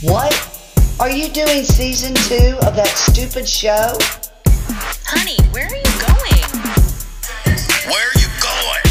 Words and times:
What? 0.00 0.32
Are 1.00 1.10
you 1.10 1.28
doing 1.28 1.64
season 1.64 2.14
two 2.14 2.56
of 2.62 2.76
that 2.76 2.86
stupid 2.86 3.48
show? 3.48 3.98
Honey, 5.04 5.34
where 5.50 5.66
are 5.66 5.74
you 5.74 5.92
going? 5.98 6.38
Where 7.90 8.06
are 8.06 8.14
you 8.14 8.30
going? 8.38 8.86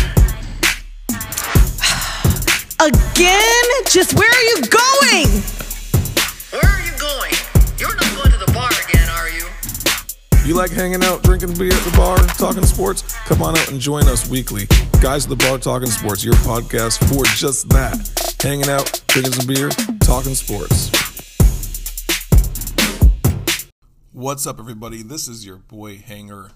Again? 2.92 3.64
Just 3.90 4.20
where 4.20 4.30
are 4.30 4.44
you 4.52 4.60
going? 4.68 5.32
Where 6.52 6.68
are 6.68 6.84
you 6.84 6.92
going? 7.00 7.32
You're 7.80 7.96
not 7.96 8.14
going 8.14 8.32
to 8.32 8.38
the 8.46 8.52
bar 8.52 8.70
again, 8.90 9.08
are 9.08 9.30
you? 9.30 9.48
You 10.46 10.56
like 10.56 10.72
hanging 10.72 11.06
out, 11.06 11.24
drinking 11.24 11.54
beer 11.54 11.72
at 11.74 11.84
the 11.90 11.96
bar, 11.96 12.18
talking 12.36 12.66
sports? 12.66 13.04
Come 13.24 13.42
on 13.42 13.58
out 13.58 13.72
and 13.72 13.80
join 13.80 14.10
us 14.10 14.30
weekly. 14.30 14.68
Guys 15.02 15.24
at 15.24 15.30
the 15.30 15.38
Bar 15.38 15.60
Talking 15.60 15.90
Sports, 15.90 16.26
your 16.26 16.36
podcast 16.36 17.00
for 17.08 17.24
just 17.24 17.70
that. 17.70 18.27
Hanging 18.44 18.70
out, 18.70 19.02
drinking 19.08 19.34
some 19.34 19.48
beer, 19.48 19.70
talking 20.02 20.36
sports. 20.36 20.92
What's 24.12 24.46
up, 24.46 24.60
everybody? 24.60 25.02
This 25.02 25.28
is 25.28 25.44
your 25.44 25.58
boy 25.58 25.98
Hanger 25.98 26.52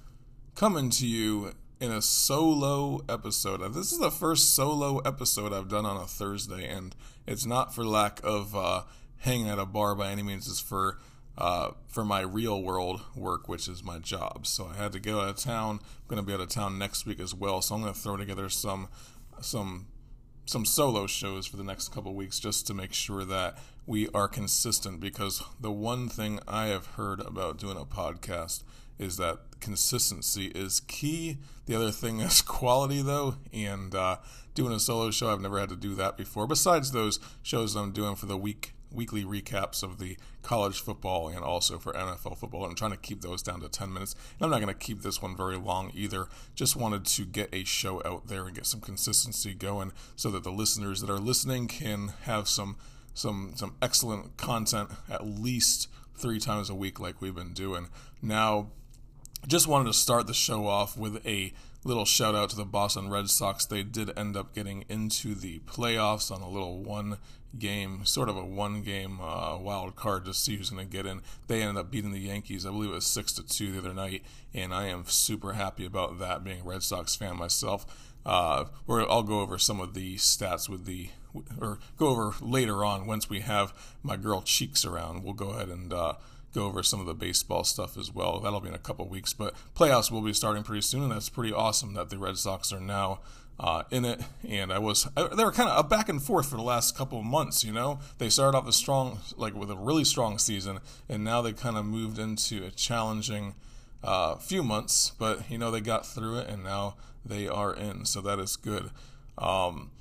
coming 0.54 0.92
to 0.92 1.08
you 1.08 1.54
in 1.80 1.92
a 1.92 2.04
solo 2.04 3.02
episode. 3.10 3.62
This 3.74 3.92
is 3.92 3.98
the 3.98 4.12
first 4.12 4.54
solo 4.54 5.00
episode 5.00 5.54
I've 5.54 5.70
done 5.70 5.88
on 5.88 5.98
a 5.98 6.06
Thursday, 6.06 6.68
and 6.68 6.96
it's 7.26 7.48
not 7.48 7.74
for 7.74 7.84
lack 7.84 8.22
of 8.24 8.56
uh, 8.56 8.84
hanging 9.18 9.50
at 9.50 9.58
a 9.58 9.66
bar 9.66 9.96
by 9.96 10.12
any 10.12 10.22
means. 10.22 10.48
It's 10.48 10.60
for 10.60 11.00
uh, 11.36 11.72
for 11.88 12.06
my 12.06 12.20
real 12.20 12.62
world 12.62 13.02
work, 13.16 13.50
which 13.50 13.68
is 13.68 13.84
my 13.84 13.98
job. 13.98 14.46
So 14.46 14.70
I 14.72 14.78
had 14.78 14.92
to 14.92 15.00
go 15.00 15.22
out 15.22 15.30
of 15.30 15.38
town. 15.38 15.80
I'm 15.82 16.08
going 16.08 16.22
to 16.22 16.26
be 16.26 16.32
out 16.32 16.42
of 16.42 16.50
town 16.50 16.78
next 16.78 17.08
week 17.08 17.20
as 17.20 17.34
well. 17.34 17.64
So 17.64 17.74
I'm 17.74 17.82
going 17.82 17.92
to 17.92 18.00
throw 18.00 18.18
together 18.18 18.50
some 18.50 18.88
some 19.42 19.88
some 20.46 20.66
solo 20.66 21.08
shows 21.08 21.46
for 21.46 21.58
the 21.58 21.64
next 21.64 21.90
couple 21.94 22.14
weeks 22.14 22.40
just 22.40 22.68
to 22.68 22.74
make 22.74 22.94
sure 22.94 23.24
that 23.26 23.58
we 23.86 24.08
are 24.10 24.28
consistent 24.28 25.00
because 25.00 25.44
the 25.60 25.72
one 25.72 26.10
thing 26.10 26.40
I 26.48 26.68
have 26.68 26.88
heard 26.88 27.20
about 27.22 27.58
doing 27.58 27.78
a 27.78 27.86
podcast 27.86 28.64
is 29.00 29.18
that 29.18 29.40
consistency 29.60 30.48
is 30.48 30.82
key. 30.82 31.38
The 31.66 31.76
other 31.76 31.92
thing 31.92 32.20
is 32.20 32.42
quality, 32.44 33.02
though, 33.02 33.36
and 33.52 33.94
uh, 33.96 34.18
doing 34.54 34.74
a 34.74 34.80
solo 34.80 35.12
show, 35.12 35.32
I've 35.32 35.42
never 35.42 35.60
had 35.60 35.70
to 35.70 35.76
do 35.76 35.96
that 35.96 36.18
before. 36.18 36.48
Besides 36.48 36.92
those 36.92 37.20
shows 37.42 37.76
I'm 37.76 37.92
doing 37.92 38.16
for 38.16 38.28
the 38.28 38.38
week 38.38 38.74
weekly 38.92 39.24
recaps 39.24 39.84
of 39.84 40.00
the 40.00 40.18
college 40.42 40.82
football 40.82 41.30
and 41.30 41.44
also 41.44 41.78
for 41.78 41.94
NFL 41.94 42.38
football. 42.38 42.66
I'm 42.66 42.76
trying 42.76 42.92
to 42.92 42.98
keep 42.98 43.22
those 43.22 43.42
down 43.42 43.62
to 43.62 43.70
10 43.70 43.94
minutes. 43.94 44.16
And 44.38 44.46
I'm 44.46 44.52
not 44.52 44.62
going 44.62 44.74
to 44.74 44.80
keep 44.80 45.02
this 45.02 45.22
one 45.22 45.36
very 45.36 45.58
long 45.58 45.92
either. 45.94 46.28
Just 46.56 46.76
wanted 46.76 47.06
to 47.06 47.26
get 47.26 47.50
a 47.54 47.64
show 47.64 48.02
out 48.06 48.28
there 48.28 48.46
and 48.46 48.56
get 48.56 48.66
some 48.66 48.82
consistency 48.82 49.54
going 49.54 49.92
so 50.16 50.30
that 50.32 50.44
the 50.44 50.52
listeners 50.52 51.02
that 51.02 51.10
are 51.10 51.20
listening 51.20 51.68
can 51.68 52.14
have 52.24 52.48
some 52.48 52.78
some 53.14 53.54
some 53.56 53.76
excellent 53.82 54.38
content 54.38 54.90
at 55.10 55.26
least 55.26 55.88
3 56.18 56.40
times 56.40 56.70
a 56.70 56.76
week 56.76 57.00
like 57.00 57.22
we've 57.22 57.36
been 57.36 57.54
doing. 57.54 57.90
Now, 58.22 58.68
just 59.48 59.68
wanted 59.68 59.88
to 59.88 59.94
start 59.94 60.28
the 60.28 60.34
show 60.34 60.68
off 60.68 60.98
with 60.98 61.26
a 61.26 61.54
little 61.84 62.06
shout 62.06 62.36
out 62.36 62.50
to 62.52 62.56
the 62.56 62.66
Boston 62.66 63.10
Red 63.10 63.30
Sox. 63.30 63.66
They 63.66 63.84
did 63.84 64.18
end 64.18 64.38
up 64.38 64.54
getting 64.54 64.86
into 64.88 65.34
the 65.34 65.60
playoffs 65.60 66.32
on 66.32 66.42
a 66.42 66.50
little 66.50 66.80
one 66.80 67.18
game, 67.58 68.06
sort 68.06 68.30
of 68.30 68.38
a 68.38 68.46
one 68.46 68.82
game 68.82 69.20
uh, 69.20 69.58
wild 69.58 69.96
card 69.96 70.26
to 70.26 70.34
see 70.34 70.56
who's 70.56 70.70
going 70.70 70.88
to 70.88 70.92
get 70.92 71.06
in. 71.06 71.22
They 71.48 71.62
ended 71.62 71.78
up 71.78 71.92
beating 71.92 72.12
the 72.12 72.20
Yankees. 72.20 72.66
I 72.66 72.70
believe 72.70 72.92
it 72.92 72.96
was 72.96 73.06
six 73.06 73.32
to 73.34 73.44
two 73.44 73.72
the 73.72 73.80
other 73.80 73.94
night, 73.94 74.24
and 74.54 74.74
I 74.74 74.88
am 74.88 75.06
super 75.06 75.54
happy 75.54 75.86
about 75.86 76.20
that. 76.20 76.44
Being 76.44 76.62
a 76.62 76.64
Red 76.64 76.84
Sox 76.84 77.16
fan 77.16 77.38
myself, 77.38 77.86
uh, 78.26 78.66
I'll 78.88 79.24
go 79.24 79.42
over 79.42 79.58
some 79.58 79.82
of 79.82 79.94
the 79.94 80.16
stats 80.18 80.70
with 80.70 80.86
the 80.86 81.10
or 81.60 81.80
go 81.98 82.08
over 82.10 82.34
later 82.42 82.84
on 82.84 83.08
once 83.08 83.30
we 83.30 83.40
have 83.40 83.74
my 84.04 84.18
girl 84.18 84.42
Cheeks 84.42 84.86
around. 84.86 85.24
We'll 85.24 85.34
go 85.34 85.50
ahead 85.50 85.70
and. 85.70 85.92
Uh, 85.92 86.14
go 86.54 86.66
over 86.66 86.84
some 86.84 87.00
of 87.00 87.06
the 87.06 87.14
baseball 87.14 87.64
stuff 87.64 87.98
as 87.98 88.14
well. 88.14 88.40
That'll 88.40 88.60
be 88.60 88.70
in 88.70 88.76
a 88.76 88.80
couple 88.80 89.08
weeks, 89.08 89.34
but 89.34 89.54
playoffs 89.76 90.12
will 90.12 90.22
be 90.22 90.34
starting 90.34 90.64
pretty 90.64 90.82
soon, 90.82 91.04
and 91.04 91.12
that's 91.12 91.30
pretty 91.30 91.54
awesome 91.54 91.94
that 91.94 92.10
the 92.10 92.18
Red 92.18 92.38
Sox 92.38 92.72
are 92.72 92.80
now 92.80 93.20
uh, 93.60 93.84
in 93.92 94.06
it. 94.06 94.22
And 94.48 94.74
I 94.74 94.80
was 94.80 95.08
I, 95.16 95.28
they 95.28 95.44
were 95.44 95.52
kind 95.52 95.70
of 95.70 95.86
a 95.86 95.88
back 95.88 96.10
and 96.10 96.22
forth 96.22 96.50
for 96.50 96.58
the 96.58 96.64
last 96.64 96.98
couple 96.98 97.20
of 97.20 97.26
months. 97.26 97.64
You 97.64 97.72
know, 97.72 98.00
they 98.18 98.30
started 98.30 98.58
off 98.58 98.68
a 98.68 98.74
strong, 98.74 99.20
like 99.38 99.56
with 99.56 99.72
a 99.72 99.78
really 99.78 100.04
strong 100.04 100.38
season, 100.38 100.80
and 101.08 101.24
now 101.24 101.42
they 101.42 101.54
kind 101.54 101.78
of 101.78 101.86
moved 101.86 102.20
into 102.20 102.66
a 102.66 102.72
challenging 102.72 103.56
uh, 104.04 104.36
few 104.36 104.64
months. 104.64 105.12
But 105.18 105.50
you 105.50 105.58
know, 105.58 105.72
they 105.72 105.82
got 105.82 106.06
through 106.06 106.40
it, 106.40 106.50
and 106.50 106.64
now 106.64 106.96
they 107.24 107.48
are 107.48 107.74
in, 107.74 108.06
so 108.06 108.20
that 108.22 108.40
is 108.40 108.56
good. 108.56 108.90
Um, 109.38 109.92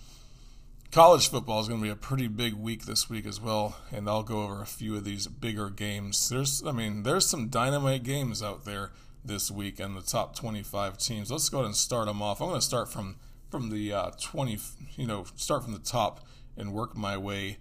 college 0.90 1.28
football 1.28 1.60
is 1.60 1.68
going 1.68 1.80
to 1.80 1.84
be 1.84 1.90
a 1.90 1.96
pretty 1.96 2.26
big 2.26 2.54
week 2.54 2.84
this 2.84 3.08
week 3.08 3.24
as 3.26 3.40
well, 3.40 3.76
and 3.92 4.08
I'll 4.08 4.22
go 4.22 4.42
over 4.42 4.60
a 4.60 4.66
few 4.66 4.96
of 4.96 5.04
these 5.04 5.26
bigger 5.28 5.70
games. 5.70 6.28
There's, 6.28 6.64
I 6.66 6.72
mean, 6.72 7.04
there's 7.04 7.26
some 7.26 7.48
dynamite 7.48 8.02
games 8.02 8.42
out 8.42 8.64
there 8.64 8.90
this 9.24 9.50
week 9.50 9.78
and 9.78 9.96
the 9.96 10.02
top 10.02 10.34
25 10.34 10.98
teams. 10.98 11.30
Let's 11.30 11.48
go 11.48 11.58
ahead 11.58 11.66
and 11.66 11.76
start 11.76 12.06
them 12.06 12.22
off. 12.22 12.40
I'm 12.40 12.48
going 12.48 12.60
to 12.60 12.66
start 12.66 12.90
from 12.92 13.16
from 13.50 13.70
the 13.70 13.92
uh, 13.92 14.10
20, 14.20 14.58
you 14.94 15.08
know, 15.08 15.24
start 15.34 15.64
from 15.64 15.72
the 15.72 15.80
top 15.80 16.24
and 16.56 16.72
work 16.72 16.96
my 16.96 17.16
way 17.16 17.58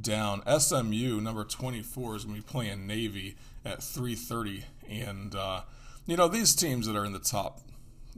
down. 0.00 0.42
SMU 0.58 1.20
number 1.20 1.44
24 1.44 2.16
is 2.16 2.24
going 2.24 2.36
to 2.36 2.42
be 2.42 2.46
playing 2.46 2.86
Navy 2.86 3.36
at 3.64 3.80
3:30, 3.80 4.64
and 4.88 5.34
uh, 5.34 5.62
you 6.06 6.16
know 6.16 6.28
these 6.28 6.54
teams 6.54 6.86
that 6.86 6.96
are 6.96 7.04
in 7.04 7.12
the 7.12 7.18
top, 7.18 7.60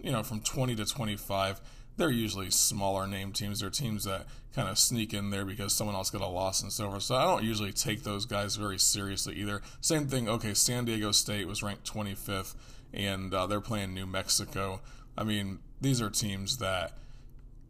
you 0.00 0.12
know, 0.12 0.22
from 0.22 0.40
20 0.40 0.76
to 0.76 0.84
25 0.84 1.60
they're 1.98 2.10
usually 2.10 2.50
smaller 2.50 3.06
name 3.06 3.32
teams. 3.32 3.60
They're 3.60 3.70
teams 3.70 4.04
that 4.04 4.26
kind 4.54 4.68
of 4.68 4.78
sneak 4.78 5.12
in 5.12 5.30
there 5.30 5.44
because 5.44 5.74
someone 5.74 5.94
else 5.96 6.10
got 6.10 6.22
a 6.22 6.26
loss 6.26 6.62
and 6.62 6.72
so 6.72 6.88
forth. 6.88 7.02
So 7.02 7.16
I 7.16 7.24
don't 7.24 7.44
usually 7.44 7.72
take 7.72 8.04
those 8.04 8.24
guys 8.24 8.56
very 8.56 8.78
seriously 8.78 9.34
either. 9.34 9.60
Same 9.80 10.06
thing. 10.06 10.28
Okay, 10.28 10.54
San 10.54 10.84
Diego 10.84 11.12
State 11.12 11.46
was 11.46 11.62
ranked 11.62 11.92
25th, 11.92 12.54
and 12.94 13.34
uh, 13.34 13.46
they're 13.46 13.60
playing 13.60 13.94
New 13.94 14.06
Mexico. 14.06 14.80
I 15.16 15.24
mean, 15.24 15.58
these 15.80 16.00
are 16.00 16.08
teams 16.08 16.58
that 16.58 16.92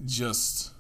just 0.04 0.72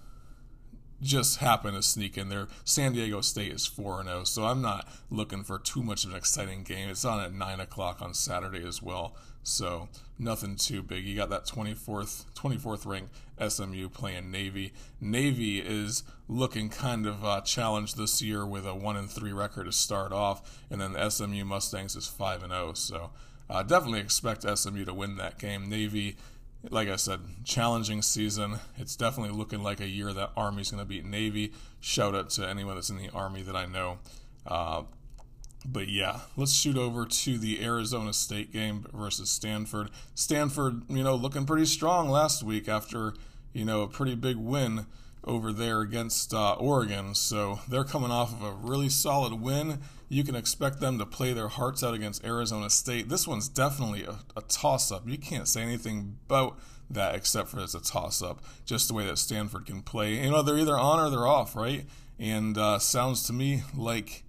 just 1.00 1.38
happen 1.38 1.74
to 1.74 1.82
sneak 1.82 2.18
in 2.18 2.28
there. 2.28 2.48
San 2.64 2.92
Diego 2.92 3.20
State 3.20 3.52
is 3.52 3.66
4 3.66 4.04
0, 4.04 4.24
so 4.24 4.44
I'm 4.44 4.60
not 4.60 4.88
looking 5.10 5.44
for 5.44 5.58
too 5.58 5.82
much 5.82 6.04
of 6.04 6.10
an 6.10 6.16
exciting 6.16 6.62
game. 6.62 6.88
It's 6.88 7.04
on 7.04 7.20
at 7.20 7.32
9 7.32 7.60
o'clock 7.60 8.02
on 8.02 8.14
Saturday 8.14 8.66
as 8.66 8.82
well, 8.82 9.14
so 9.42 9.88
nothing 10.18 10.56
too 10.56 10.82
big. 10.82 11.04
You 11.04 11.16
got 11.16 11.30
that 11.30 11.46
24th 11.46 12.24
24th 12.34 12.86
ranked 12.86 13.14
SMU 13.46 13.88
playing 13.88 14.30
Navy. 14.30 14.72
Navy 15.00 15.60
is 15.60 16.02
looking 16.26 16.68
kind 16.68 17.06
of 17.06 17.24
uh, 17.24 17.40
challenged 17.42 17.96
this 17.96 18.20
year 18.20 18.44
with 18.44 18.66
a 18.66 18.74
1 18.74 18.96
and 18.96 19.10
3 19.10 19.32
record 19.32 19.64
to 19.64 19.72
start 19.72 20.12
off, 20.12 20.60
and 20.70 20.80
then 20.80 20.92
the 20.92 21.08
SMU 21.10 21.44
Mustangs 21.44 21.94
is 21.94 22.08
5 22.08 22.42
and 22.42 22.52
0, 22.52 22.72
so 22.74 23.10
uh, 23.50 23.62
definitely 23.62 24.00
expect 24.00 24.42
SMU 24.58 24.84
to 24.84 24.94
win 24.94 25.16
that 25.16 25.38
game. 25.38 25.68
Navy 25.68 26.16
like 26.70 26.88
I 26.88 26.96
said, 26.96 27.20
challenging 27.44 28.02
season. 28.02 28.58
It's 28.76 28.96
definitely 28.96 29.36
looking 29.36 29.62
like 29.62 29.80
a 29.80 29.86
year 29.86 30.12
that 30.12 30.32
Army's 30.36 30.70
going 30.70 30.82
to 30.82 30.88
beat 30.88 31.04
Navy. 31.04 31.52
Shout 31.80 32.14
out 32.14 32.30
to 32.30 32.48
anyone 32.48 32.74
that's 32.74 32.90
in 32.90 32.98
the 32.98 33.10
Army 33.10 33.42
that 33.42 33.56
I 33.56 33.66
know. 33.66 33.98
Uh, 34.46 34.82
but 35.64 35.88
yeah, 35.88 36.20
let's 36.36 36.52
shoot 36.52 36.76
over 36.76 37.04
to 37.04 37.38
the 37.38 37.64
Arizona 37.64 38.12
State 38.12 38.52
game 38.52 38.86
versus 38.92 39.30
Stanford. 39.30 39.90
Stanford, 40.14 40.82
you 40.88 41.02
know, 41.02 41.14
looking 41.14 41.46
pretty 41.46 41.66
strong 41.66 42.08
last 42.08 42.42
week 42.42 42.68
after, 42.68 43.14
you 43.52 43.64
know, 43.64 43.82
a 43.82 43.88
pretty 43.88 44.14
big 44.14 44.36
win 44.36 44.86
over 45.28 45.52
there 45.52 45.80
against 45.80 46.32
uh, 46.32 46.54
Oregon. 46.54 47.14
So 47.14 47.60
they're 47.68 47.84
coming 47.84 48.10
off 48.10 48.32
of 48.32 48.42
a 48.42 48.52
really 48.52 48.88
solid 48.88 49.34
win. 49.34 49.80
You 50.08 50.24
can 50.24 50.34
expect 50.34 50.80
them 50.80 50.98
to 50.98 51.06
play 51.06 51.32
their 51.32 51.48
hearts 51.48 51.84
out 51.84 51.94
against 51.94 52.24
Arizona 52.24 52.70
State. 52.70 53.08
This 53.08 53.28
one's 53.28 53.48
definitely 53.48 54.04
a, 54.04 54.20
a 54.36 54.42
toss 54.42 54.90
up. 54.90 55.06
You 55.06 55.18
can't 55.18 55.46
say 55.46 55.62
anything 55.62 56.16
about 56.26 56.58
that 56.90 57.14
except 57.14 57.50
for 57.50 57.60
it's 57.60 57.74
a 57.74 57.80
toss 57.80 58.22
up, 58.22 58.42
just 58.64 58.88
the 58.88 58.94
way 58.94 59.06
that 59.06 59.18
Stanford 59.18 59.66
can 59.66 59.82
play. 59.82 60.14
You 60.14 60.30
know, 60.30 60.42
they're 60.42 60.58
either 60.58 60.78
on 60.78 60.98
or 60.98 61.10
they're 61.10 61.26
off, 61.26 61.54
right? 61.54 61.84
And 62.18 62.56
uh, 62.56 62.78
sounds 62.78 63.26
to 63.26 63.32
me 63.32 63.62
like 63.76 64.24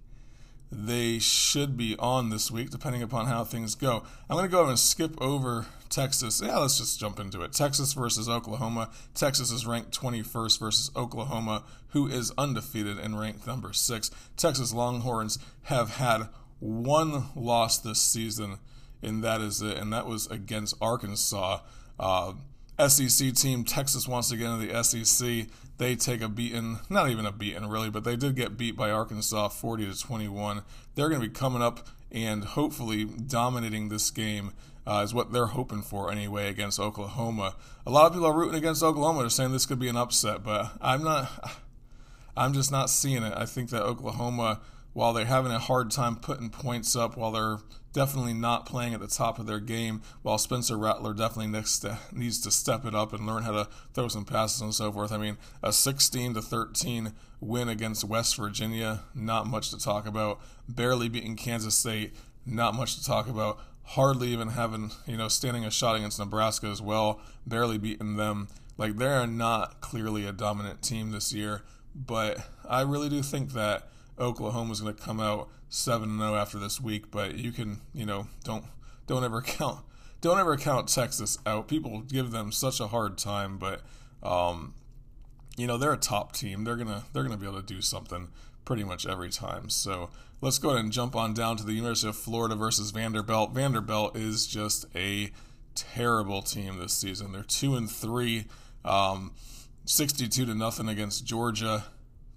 they 0.72 1.18
should 1.18 1.76
be 1.76 1.96
on 1.98 2.30
this 2.30 2.50
week, 2.50 2.70
depending 2.70 3.02
upon 3.02 3.26
how 3.26 3.44
things 3.44 3.74
go. 3.74 4.04
I'm 4.28 4.36
going 4.36 4.48
to 4.48 4.50
go 4.50 4.68
and 4.68 4.78
skip 4.78 5.20
over 5.20 5.66
Texas. 5.88 6.40
Yeah, 6.44 6.58
let's 6.58 6.78
just 6.78 7.00
jump 7.00 7.18
into 7.18 7.42
it. 7.42 7.52
Texas 7.52 7.92
versus 7.92 8.28
Oklahoma. 8.28 8.90
Texas 9.14 9.50
is 9.50 9.66
ranked 9.66 9.98
21st 9.98 10.60
versus 10.60 10.90
Oklahoma, 10.94 11.64
who 11.88 12.06
is 12.06 12.32
undefeated 12.38 12.98
and 12.98 13.18
ranked 13.18 13.46
number 13.46 13.72
six. 13.72 14.10
Texas 14.36 14.72
Longhorns 14.72 15.38
have 15.64 15.96
had 15.96 16.28
one 16.60 17.24
loss 17.34 17.78
this 17.78 18.00
season, 18.00 18.58
and 19.02 19.24
that 19.24 19.40
is 19.40 19.60
it. 19.60 19.76
And 19.76 19.92
that 19.92 20.06
was 20.06 20.28
against 20.28 20.76
Arkansas. 20.80 21.60
Uh, 21.98 22.34
SEC 22.88 23.34
team, 23.34 23.64
Texas 23.64 24.08
wants 24.08 24.28
to 24.30 24.36
get 24.36 24.50
into 24.50 24.66
the 24.66 24.84
SEC 24.84 25.48
they 25.80 25.96
take 25.96 26.20
a 26.20 26.28
beating, 26.28 26.78
not 26.90 27.08
even 27.08 27.24
a 27.24 27.32
beating 27.32 27.66
really, 27.66 27.88
but 27.88 28.04
they 28.04 28.14
did 28.14 28.36
get 28.36 28.58
beat 28.58 28.76
by 28.76 28.90
Arkansas 28.90 29.48
40 29.48 29.90
to 29.90 29.98
21. 29.98 30.62
They're 30.94 31.08
going 31.08 31.22
to 31.22 31.26
be 31.26 31.32
coming 31.32 31.62
up 31.62 31.88
and 32.12 32.44
hopefully 32.44 33.06
dominating 33.06 33.88
this 33.88 34.10
game 34.10 34.52
uh, 34.86 35.00
is 35.02 35.14
what 35.14 35.32
they're 35.32 35.46
hoping 35.46 35.80
for 35.80 36.12
anyway 36.12 36.50
against 36.50 36.78
Oklahoma. 36.78 37.56
A 37.86 37.90
lot 37.90 38.06
of 38.06 38.12
people 38.12 38.26
are 38.26 38.36
rooting 38.36 38.56
against 38.56 38.82
Oklahoma. 38.82 39.20
They're 39.20 39.30
saying 39.30 39.52
this 39.52 39.64
could 39.64 39.78
be 39.78 39.88
an 39.88 39.96
upset, 39.96 40.44
but 40.44 40.70
I'm 40.82 41.02
not. 41.02 41.58
I'm 42.36 42.52
just 42.52 42.70
not 42.70 42.90
seeing 42.90 43.22
it. 43.22 43.32
I 43.34 43.44
think 43.44 43.70
that 43.70 43.82
Oklahoma 43.82 44.60
while 44.92 45.12
they're 45.12 45.24
having 45.24 45.52
a 45.52 45.58
hard 45.58 45.90
time 45.90 46.16
putting 46.16 46.50
points 46.50 46.94
up, 46.94 47.16
while 47.16 47.32
they're 47.32 47.58
definitely 47.92 48.34
not 48.34 48.66
playing 48.66 48.94
at 48.94 49.00
the 49.00 49.06
top 49.08 49.38
of 49.38 49.46
their 49.46 49.60
game, 49.60 50.02
while 50.22 50.38
Spencer 50.38 50.76
Rattler 50.76 51.12
definitely 51.12 51.48
needs 51.48 51.78
to, 51.80 51.98
needs 52.12 52.40
to 52.40 52.50
step 52.50 52.84
it 52.84 52.94
up 52.94 53.12
and 53.12 53.26
learn 53.26 53.42
how 53.42 53.52
to 53.52 53.68
throw 53.94 54.08
some 54.08 54.24
passes 54.24 54.60
and 54.60 54.74
so 54.74 54.92
forth. 54.92 55.12
I 55.12 55.18
mean, 55.18 55.38
a 55.62 55.72
16 55.72 56.34
to 56.34 56.42
13 56.42 57.12
win 57.40 57.68
against 57.68 58.04
West 58.04 58.36
Virginia, 58.36 59.02
not 59.14 59.46
much 59.46 59.70
to 59.70 59.78
talk 59.78 60.06
about. 60.06 60.40
Barely 60.68 61.08
beating 61.08 61.36
Kansas 61.36 61.76
State, 61.76 62.14
not 62.46 62.74
much 62.74 62.96
to 62.96 63.04
talk 63.04 63.28
about. 63.28 63.58
Hardly 63.82 64.28
even 64.28 64.48
having, 64.48 64.92
you 65.06 65.16
know, 65.16 65.28
standing 65.28 65.64
a 65.64 65.70
shot 65.70 65.96
against 65.96 66.18
Nebraska 66.18 66.66
as 66.66 66.80
well, 66.80 67.20
barely 67.46 67.78
beating 67.78 68.16
them. 68.16 68.48
Like, 68.76 68.96
they're 68.96 69.26
not 69.26 69.80
clearly 69.80 70.26
a 70.26 70.32
dominant 70.32 70.80
team 70.80 71.10
this 71.10 71.32
year, 71.32 71.62
but 71.94 72.38
I 72.68 72.82
really 72.82 73.08
do 73.08 73.20
think 73.22 73.52
that 73.52 73.88
Oklahoma's 74.20 74.80
going 74.80 74.94
to 74.94 75.02
come 75.02 75.20
out 75.20 75.48
7 75.68 76.18
0 76.18 76.34
after 76.34 76.58
this 76.58 76.80
week, 76.80 77.10
but 77.10 77.36
you 77.36 77.52
can, 77.52 77.80
you 77.94 78.04
know, 78.04 78.28
don't 78.44 78.64
don't 79.06 79.24
ever 79.24 79.40
count 79.42 79.84
don't 80.20 80.38
ever 80.38 80.56
count 80.56 80.88
Texas 80.88 81.38
out. 81.46 81.68
People 81.68 82.00
give 82.00 82.30
them 82.30 82.52
such 82.52 82.80
a 82.80 82.88
hard 82.88 83.16
time, 83.16 83.58
but 83.58 83.80
um, 84.22 84.74
you 85.56 85.66
know, 85.66 85.78
they're 85.78 85.92
a 85.92 85.98
top 85.98 86.32
team. 86.32 86.64
They're 86.64 86.76
going 86.76 86.88
to 86.88 87.02
they're 87.12 87.22
going 87.22 87.36
to 87.36 87.40
be 87.40 87.46
able 87.46 87.60
to 87.60 87.66
do 87.66 87.80
something 87.80 88.28
pretty 88.64 88.84
much 88.84 89.06
every 89.06 89.30
time. 89.30 89.70
So, 89.70 90.10
let's 90.40 90.58
go 90.58 90.70
ahead 90.70 90.84
and 90.84 90.92
jump 90.92 91.16
on 91.16 91.32
down 91.32 91.56
to 91.56 91.64
the 91.64 91.72
University 91.72 92.08
of 92.08 92.16
Florida 92.16 92.54
versus 92.54 92.90
Vanderbilt. 92.90 93.52
Vanderbilt 93.52 94.16
is 94.16 94.46
just 94.46 94.84
a 94.94 95.30
terrible 95.74 96.42
team 96.42 96.78
this 96.78 96.92
season. 96.92 97.32
They're 97.32 97.42
2 97.42 97.74
and 97.76 97.90
3. 97.90 98.44
Um, 98.84 99.32
62 99.86 100.46
to 100.46 100.54
nothing 100.54 100.88
against 100.88 101.24
Georgia. 101.24 101.86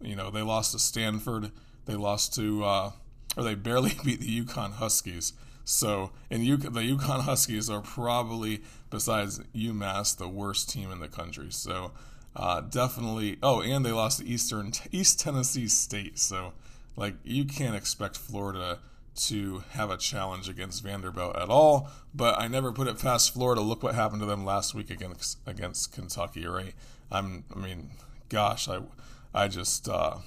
You 0.01 0.15
know, 0.15 0.31
they 0.31 0.41
lost 0.41 0.71
to 0.71 0.79
Stanford. 0.79 1.51
They 1.85 1.95
lost 1.95 2.33
to, 2.35 2.63
uh, 2.63 2.91
or 3.37 3.43
they 3.43 3.55
barely 3.55 3.93
beat 4.03 4.19
the 4.19 4.41
UConn 4.43 4.73
Huskies. 4.73 5.33
So, 5.65 6.11
and 6.29 6.43
U- 6.43 6.57
the 6.57 6.81
UConn 6.81 7.21
Huskies 7.23 7.69
are 7.69 7.81
probably, 7.81 8.61
besides 8.89 9.39
UMass, 9.55 10.17
the 10.17 10.27
worst 10.27 10.69
team 10.69 10.91
in 10.91 10.99
the 10.99 11.07
country. 11.07 11.51
So, 11.51 11.91
uh, 12.35 12.61
definitely. 12.61 13.37
Oh, 13.43 13.61
and 13.61 13.85
they 13.85 13.91
lost 13.91 14.19
to 14.19 14.27
Eastern 14.27 14.71
East 14.91 15.19
Tennessee 15.19 15.67
State. 15.67 16.19
So, 16.19 16.53
like, 16.95 17.15
you 17.23 17.45
can't 17.45 17.75
expect 17.75 18.17
Florida 18.17 18.79
to 19.15 19.63
have 19.71 19.91
a 19.91 19.97
challenge 19.97 20.49
against 20.49 20.83
Vanderbilt 20.83 21.35
at 21.35 21.49
all. 21.49 21.89
But 22.13 22.39
I 22.39 22.47
never 22.47 22.71
put 22.71 22.87
it 22.87 22.99
past 22.99 23.33
Florida. 23.33 23.61
Look 23.61 23.83
what 23.83 23.95
happened 23.95 24.21
to 24.21 24.25
them 24.25 24.45
last 24.45 24.73
week 24.73 24.89
against 24.89 25.37
against 25.45 25.91
Kentucky. 25.91 26.45
Right? 26.45 26.73
I'm. 27.11 27.43
I 27.55 27.59
mean, 27.59 27.91
gosh, 28.29 28.67
I, 28.67 28.81
I 29.33 29.47
just. 29.47 29.87
Uh, 29.87 30.17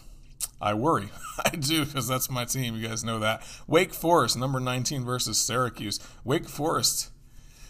I 0.61 0.75
worry. 0.75 1.09
I 1.45 1.51
do 1.51 1.85
because 1.85 2.09
that's 2.09 2.31
my 2.31 2.45
team. 2.45 2.77
You 2.77 2.89
guys 2.89 3.05
know 3.05 3.19
that. 3.19 3.43
Wake 3.67 3.93
Forest, 3.93 4.37
number 4.37 4.61
19 4.61 5.05
versus 5.05 5.39
Syracuse. 5.39 6.01
Wake 6.25 6.49
Forest, 6.49 7.11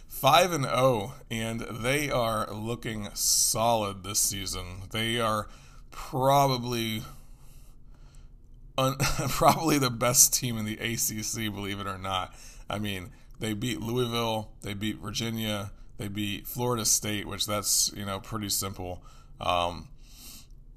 5 0.08 0.52
and 0.52 0.64
0, 0.64 1.14
and 1.30 1.60
they 1.60 2.10
are 2.10 2.52
looking 2.52 3.08
solid 3.14 4.04
this 4.04 4.20
season. 4.20 4.82
They 4.92 5.18
are 5.18 5.48
probably 5.90 7.02
un- 8.78 8.96
probably 9.28 9.78
the 9.78 9.90
best 9.90 10.34
team 10.34 10.56
in 10.58 10.64
the 10.64 10.74
ACC, 10.74 11.52
believe 11.52 11.80
it 11.80 11.86
or 11.86 11.98
not. 11.98 12.34
I 12.68 12.78
mean, 12.78 13.10
they 13.38 13.52
beat 13.52 13.80
Louisville, 13.80 14.50
they 14.62 14.74
beat 14.74 14.98
Virginia, 14.98 15.72
they 15.98 16.08
beat 16.08 16.46
Florida 16.46 16.84
State, 16.84 17.26
which 17.26 17.46
that's, 17.46 17.92
you 17.96 18.04
know, 18.04 18.20
pretty 18.20 18.48
simple. 18.48 19.02
Um, 19.40 19.88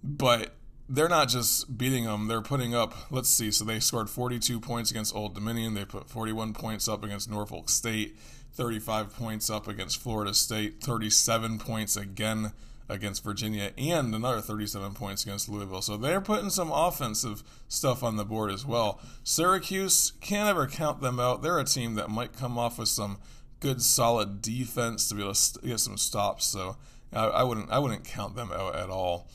but 0.04 0.56
they're 0.90 1.08
not 1.08 1.30
just 1.30 1.78
beating 1.78 2.06
them, 2.06 2.28
they're 2.28 2.42
putting 2.42 2.74
up, 2.74 2.94
let's 3.12 3.30
see, 3.30 3.52
so 3.52 3.64
they 3.64 3.80
scored 3.80 4.10
42 4.10 4.60
points 4.60 4.92
against 4.92 5.16
Old 5.16 5.36
Dominion, 5.36 5.76
they 5.76 5.86
put 5.86 6.10
41 6.10 6.54
points 6.54 6.88
up 6.88 7.04
against 7.04 7.30
Norfolk 7.30 7.70
State, 7.70 8.18
35 8.54 9.16
points 9.16 9.50
up 9.50 9.68
against 9.68 10.02
Florida 10.02 10.34
State, 10.34 10.82
37 10.82 11.60
points 11.60 11.96
again 11.96 12.52
against 12.90 13.24
Virginia, 13.24 13.72
and 13.78 14.14
another 14.16 14.42
37 14.42 14.94
points 14.94 15.24
against 15.24 15.48
Louisville. 15.48 15.82
So 15.82 15.96
they're 15.96 16.20
putting 16.20 16.50
some 16.50 16.72
offensive 16.72 17.44
stuff 17.68 18.04
on 18.04 18.16
the 18.16 18.26
board 18.26 18.52
as 18.52 18.66
well. 18.66 19.00
Syracuse, 19.24 20.14
can't 20.22 20.50
ever 20.50 20.66
count 20.66 21.00
them 21.02 21.20
out. 21.20 21.44
They're 21.44 21.60
a 21.60 21.64
team 21.64 21.94
that 21.96 22.10
might 22.10 22.34
come 22.34 22.58
off 22.58 22.80
with 22.80 22.90
some 22.90 23.20
good 23.60 23.82
solid 23.82 24.42
defense 24.42 25.08
to 25.10 25.16
be 25.16 25.22
able 25.22 25.36
to 25.36 25.60
get 25.62 25.80
some 25.80 25.98
stops. 25.98 26.46
So 26.46 26.78
I, 27.14 27.26
I 27.26 27.44
wouldn't 27.44 27.70
I 27.70 27.80
wouldn't 27.80 28.06
count 28.06 28.36
them 28.36 28.52
out 28.52 28.76
at 28.76 28.90
all. 28.90 29.30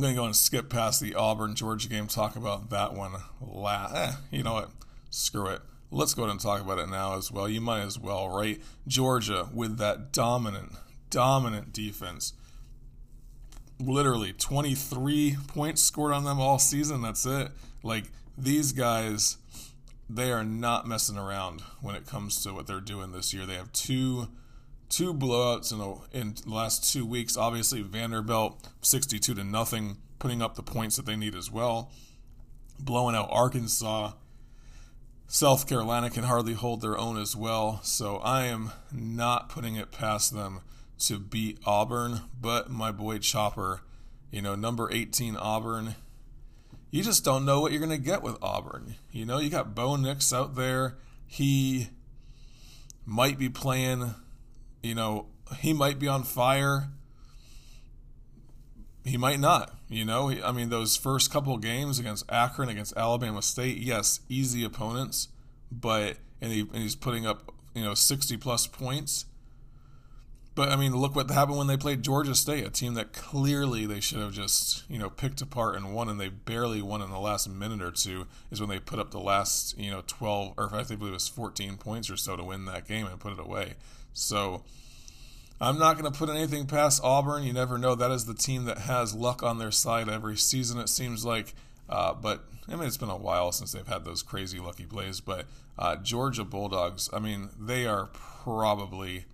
I'm 0.00 0.04
going 0.04 0.14
to 0.14 0.20
go 0.22 0.24
and 0.24 0.34
skip 0.34 0.70
past 0.70 1.02
the 1.02 1.14
Auburn 1.14 1.54
Georgia 1.54 1.86
game, 1.86 2.06
talk 2.06 2.34
about 2.34 2.70
that 2.70 2.94
one. 2.94 3.12
last. 3.38 3.94
eh, 3.94 4.12
you 4.30 4.42
know 4.42 4.54
what? 4.54 4.70
Screw 5.10 5.48
it. 5.48 5.60
Let's 5.90 6.14
go 6.14 6.22
ahead 6.22 6.30
and 6.30 6.40
talk 6.40 6.62
about 6.62 6.78
it 6.78 6.88
now 6.88 7.18
as 7.18 7.30
well. 7.30 7.46
You 7.46 7.60
might 7.60 7.82
as 7.82 7.98
well, 7.98 8.30
right? 8.30 8.62
Georgia 8.88 9.50
with 9.52 9.76
that 9.76 10.10
dominant, 10.10 10.72
dominant 11.10 11.74
defense. 11.74 12.32
Literally 13.78 14.32
23 14.32 15.36
points 15.48 15.82
scored 15.82 16.14
on 16.14 16.24
them 16.24 16.40
all 16.40 16.58
season. 16.58 17.02
That's 17.02 17.26
it. 17.26 17.50
Like, 17.82 18.04
these 18.38 18.72
guys, 18.72 19.36
they 20.08 20.32
are 20.32 20.44
not 20.44 20.88
messing 20.88 21.18
around 21.18 21.60
when 21.82 21.94
it 21.94 22.06
comes 22.06 22.42
to 22.44 22.54
what 22.54 22.66
they're 22.66 22.80
doing 22.80 23.12
this 23.12 23.34
year. 23.34 23.44
They 23.44 23.56
have 23.56 23.70
two 23.74 24.28
two 24.90 25.14
blowouts 25.14 25.72
in, 25.72 25.80
a, 25.80 26.18
in 26.18 26.34
the 26.44 26.54
last 26.54 26.92
two 26.92 27.06
weeks. 27.06 27.36
Obviously, 27.36 27.80
Vanderbilt 27.80 28.68
62 28.82 29.34
to 29.34 29.44
nothing, 29.44 29.96
putting 30.18 30.42
up 30.42 30.56
the 30.56 30.62
points 30.62 30.96
that 30.96 31.06
they 31.06 31.16
need 31.16 31.34
as 31.34 31.50
well. 31.50 31.90
Blowing 32.78 33.16
out 33.16 33.28
Arkansas. 33.30 34.12
South 35.28 35.68
Carolina 35.68 36.10
can 36.10 36.24
hardly 36.24 36.54
hold 36.54 36.80
their 36.80 36.98
own 36.98 37.16
as 37.16 37.36
well. 37.36 37.80
So 37.84 38.16
I 38.18 38.46
am 38.46 38.72
not 38.92 39.48
putting 39.48 39.76
it 39.76 39.92
past 39.92 40.34
them 40.34 40.60
to 41.00 41.18
beat 41.20 41.58
Auburn. 41.64 42.22
But 42.38 42.68
my 42.68 42.90
boy 42.90 43.18
Chopper, 43.18 43.82
you 44.32 44.42
know, 44.42 44.56
number 44.56 44.90
18 44.92 45.36
Auburn, 45.36 45.94
you 46.90 47.04
just 47.04 47.24
don't 47.24 47.44
know 47.44 47.60
what 47.60 47.70
you're 47.70 47.80
going 47.80 47.96
to 47.96 48.04
get 48.04 48.22
with 48.22 48.36
Auburn. 48.42 48.96
You 49.12 49.24
know, 49.24 49.38
you 49.38 49.50
got 49.50 49.74
Bo 49.74 49.94
Nix 49.94 50.32
out 50.32 50.56
there. 50.56 50.96
He 51.28 51.90
might 53.06 53.38
be 53.38 53.48
playing 53.48 54.16
you 54.82 54.94
know, 54.94 55.26
he 55.58 55.72
might 55.72 55.98
be 55.98 56.08
on 56.08 56.22
fire. 56.22 56.88
He 59.04 59.16
might 59.16 59.40
not. 59.40 59.76
You 59.88 60.04
know, 60.04 60.30
I 60.30 60.52
mean, 60.52 60.68
those 60.68 60.96
first 60.96 61.32
couple 61.32 61.56
games 61.58 61.98
against 61.98 62.24
Akron, 62.30 62.68
against 62.68 62.96
Alabama 62.96 63.42
State, 63.42 63.78
yes, 63.78 64.20
easy 64.28 64.62
opponents, 64.64 65.28
but 65.72 66.16
and, 66.40 66.52
he, 66.52 66.60
and 66.60 66.76
he's 66.76 66.94
putting 66.94 67.26
up 67.26 67.52
you 67.74 67.82
know 67.82 67.94
sixty 67.94 68.36
plus 68.36 68.66
points. 68.68 69.26
But 70.54 70.68
I 70.68 70.76
mean, 70.76 70.94
look 70.94 71.16
what 71.16 71.30
happened 71.30 71.58
when 71.58 71.66
they 71.68 71.76
played 71.76 72.02
Georgia 72.02 72.34
State, 72.34 72.66
a 72.66 72.70
team 72.70 72.94
that 72.94 73.12
clearly 73.12 73.86
they 73.86 73.98
should 74.00 74.18
have 74.18 74.32
just 74.32 74.88
you 74.88 74.98
know 74.98 75.10
picked 75.10 75.40
apart 75.40 75.74
and 75.74 75.94
won, 75.94 76.08
and 76.08 76.20
they 76.20 76.28
barely 76.28 76.82
won 76.82 77.02
in 77.02 77.10
the 77.10 77.18
last 77.18 77.48
minute 77.48 77.82
or 77.82 77.90
two. 77.90 78.26
Is 78.52 78.60
when 78.60 78.70
they 78.70 78.78
put 78.78 78.98
up 79.00 79.10
the 79.10 79.18
last 79.18 79.76
you 79.76 79.90
know 79.90 80.02
twelve 80.06 80.54
or 80.56 80.72
I 80.72 80.84
think 80.84 81.02
it 81.02 81.10
was 81.10 81.26
fourteen 81.26 81.76
points 81.78 82.10
or 82.10 82.16
so 82.16 82.36
to 82.36 82.44
win 82.44 82.64
that 82.66 82.86
game 82.86 83.06
and 83.06 83.18
put 83.18 83.32
it 83.32 83.40
away. 83.40 83.74
So 84.12 84.64
I'm 85.60 85.78
not 85.78 85.98
going 85.98 86.10
to 86.10 86.18
put 86.18 86.30
anything 86.30 86.66
past 86.66 87.02
Auburn. 87.04 87.42
You 87.42 87.52
never 87.52 87.76
know. 87.76 87.94
That 87.94 88.10
is 88.10 88.24
the 88.24 88.34
team 88.34 88.64
that 88.64 88.78
has 88.78 89.14
luck 89.14 89.42
on 89.42 89.58
their 89.58 89.70
side 89.70 90.08
every 90.08 90.36
season, 90.36 90.80
it 90.80 90.88
seems 90.88 91.24
like. 91.24 91.54
Uh, 91.88 92.14
but 92.14 92.44
I 92.68 92.76
mean, 92.76 92.86
it's 92.86 92.96
been 92.96 93.10
a 93.10 93.16
while 93.16 93.52
since 93.52 93.72
they've 93.72 93.86
had 93.86 94.04
those 94.04 94.22
crazy 94.22 94.58
lucky 94.58 94.86
plays. 94.86 95.20
But 95.20 95.46
uh, 95.78 95.96
Georgia 95.96 96.44
Bulldogs, 96.44 97.10
I 97.12 97.18
mean, 97.18 97.50
they 97.58 97.86
are 97.86 98.06
probably 98.06 99.26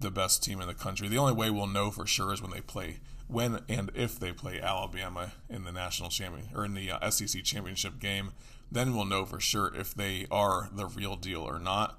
the 0.00 0.10
best 0.10 0.42
team 0.42 0.60
in 0.60 0.66
the 0.66 0.74
country. 0.74 1.08
The 1.08 1.18
only 1.18 1.32
way 1.32 1.50
we'll 1.50 1.66
know 1.66 1.90
for 1.90 2.06
sure 2.06 2.34
is 2.34 2.42
when 2.42 2.50
they 2.50 2.60
play, 2.60 2.98
when 3.26 3.60
and 3.68 3.90
if 3.94 4.18
they 4.18 4.32
play 4.32 4.60
Alabama 4.60 5.32
in 5.48 5.64
the 5.64 5.72
national 5.72 6.10
champion 6.10 6.48
or 6.54 6.64
in 6.66 6.74
the 6.74 6.90
uh, 6.90 7.10
SEC 7.10 7.42
championship 7.42 7.98
game. 8.00 8.32
Then 8.70 8.94
we'll 8.94 9.04
know 9.06 9.24
for 9.24 9.40
sure 9.40 9.72
if 9.74 9.94
they 9.94 10.26
are 10.30 10.68
the 10.74 10.86
real 10.86 11.16
deal 11.16 11.42
or 11.42 11.58
not 11.58 11.98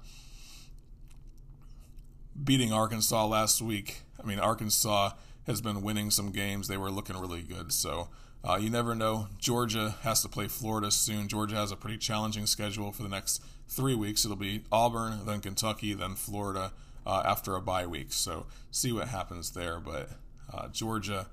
beating 2.42 2.72
Arkansas 2.72 3.26
last 3.26 3.62
week. 3.62 4.02
I 4.22 4.26
mean, 4.26 4.38
Arkansas 4.38 5.12
has 5.46 5.60
been 5.60 5.82
winning 5.82 6.10
some 6.10 6.30
games. 6.30 6.68
They 6.68 6.76
were 6.76 6.90
looking 6.90 7.16
really 7.16 7.42
good. 7.42 7.72
So 7.72 8.08
uh, 8.44 8.56
you 8.56 8.70
never 8.70 8.94
know. 8.94 9.28
Georgia 9.38 9.96
has 10.02 10.22
to 10.22 10.28
play 10.28 10.48
Florida 10.48 10.90
soon. 10.90 11.28
Georgia 11.28 11.56
has 11.56 11.72
a 11.72 11.76
pretty 11.76 11.98
challenging 11.98 12.46
schedule 12.46 12.92
for 12.92 13.02
the 13.02 13.08
next 13.08 13.42
three 13.68 13.94
weeks. 13.94 14.24
It'll 14.24 14.36
be 14.36 14.62
Auburn, 14.70 15.26
then 15.26 15.40
Kentucky, 15.40 15.94
then 15.94 16.14
Florida 16.14 16.72
uh, 17.06 17.22
after 17.24 17.54
a 17.56 17.60
bye 17.60 17.86
week. 17.86 18.12
So 18.12 18.46
see 18.70 18.92
what 18.92 19.08
happens 19.08 19.52
there. 19.52 19.80
But 19.80 20.10
uh, 20.52 20.68
Georgia 20.68 21.28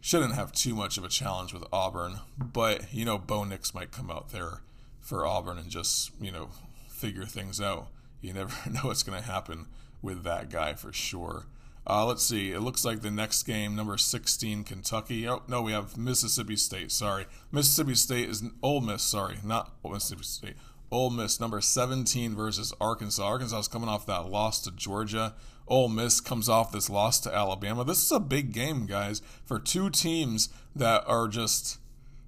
shouldn't 0.00 0.34
have 0.34 0.52
too 0.52 0.74
much 0.74 0.96
of 0.96 1.04
a 1.04 1.08
challenge 1.08 1.52
with 1.52 1.64
Auburn. 1.72 2.20
But, 2.36 2.92
you 2.92 3.04
know, 3.04 3.18
Bo 3.18 3.44
Nix 3.44 3.74
might 3.74 3.90
come 3.90 4.10
out 4.10 4.30
there 4.30 4.60
for 5.00 5.26
Auburn 5.26 5.58
and 5.58 5.70
just, 5.70 6.12
you 6.20 6.30
know, 6.30 6.50
figure 6.88 7.24
things 7.24 7.60
out. 7.60 7.88
You 8.20 8.32
never 8.32 8.70
know 8.70 8.80
what's 8.82 9.02
going 9.02 9.20
to 9.20 9.26
happen 9.26 9.66
with 10.02 10.24
that 10.24 10.50
guy 10.50 10.74
for 10.74 10.92
sure. 10.92 11.46
Uh, 11.90 12.04
let's 12.04 12.22
see. 12.22 12.52
It 12.52 12.60
looks 12.60 12.84
like 12.84 13.00
the 13.00 13.10
next 13.10 13.44
game, 13.44 13.74
number 13.74 13.96
16, 13.96 14.64
Kentucky. 14.64 15.26
Oh, 15.26 15.42
no, 15.48 15.62
we 15.62 15.72
have 15.72 15.96
Mississippi 15.96 16.56
State. 16.56 16.92
Sorry. 16.92 17.24
Mississippi 17.50 17.94
State 17.94 18.28
is 18.28 18.42
Ole 18.62 18.82
Miss. 18.82 19.02
Sorry. 19.02 19.38
Not 19.42 19.72
Mississippi 19.82 20.24
State. 20.24 20.54
Ole 20.90 21.10
Miss, 21.10 21.40
number 21.40 21.62
17 21.62 22.34
versus 22.34 22.74
Arkansas. 22.80 23.24
Arkansas 23.24 23.58
is 23.60 23.68
coming 23.68 23.88
off 23.88 24.06
that 24.06 24.28
loss 24.28 24.60
to 24.62 24.70
Georgia. 24.70 25.34
Ole 25.66 25.88
Miss 25.88 26.20
comes 26.20 26.48
off 26.48 26.72
this 26.72 26.90
loss 26.90 27.20
to 27.20 27.34
Alabama. 27.34 27.84
This 27.84 28.02
is 28.02 28.12
a 28.12 28.20
big 28.20 28.52
game, 28.52 28.86
guys, 28.86 29.22
for 29.44 29.58
two 29.58 29.88
teams 29.88 30.50
that 30.76 31.04
are 31.06 31.28
just 31.28 31.78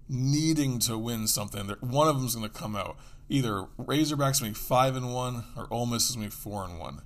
needing 0.09 0.79
to 0.81 0.99
win 0.99 1.27
something. 1.27 1.69
One 1.81 2.09
of 2.09 2.17
them 2.17 2.27
is 2.27 2.35
going 2.35 2.49
to 2.49 2.59
come 2.59 2.77
out. 2.77 2.97
Either 3.29 3.67
Razorbacks 3.79 4.41
going 4.41 4.53
to 4.55 4.61
be 4.61 4.65
five 4.65 4.97
and 4.97 5.15
one, 5.15 5.45
or 5.57 5.67
Ole 5.71 5.87
Miss 5.87 6.09
is 6.09 6.17
going 6.17 6.29
to 6.29 6.37
be 6.37 6.41
four 6.41 6.65
and 6.65 6.79
one 6.79 7.03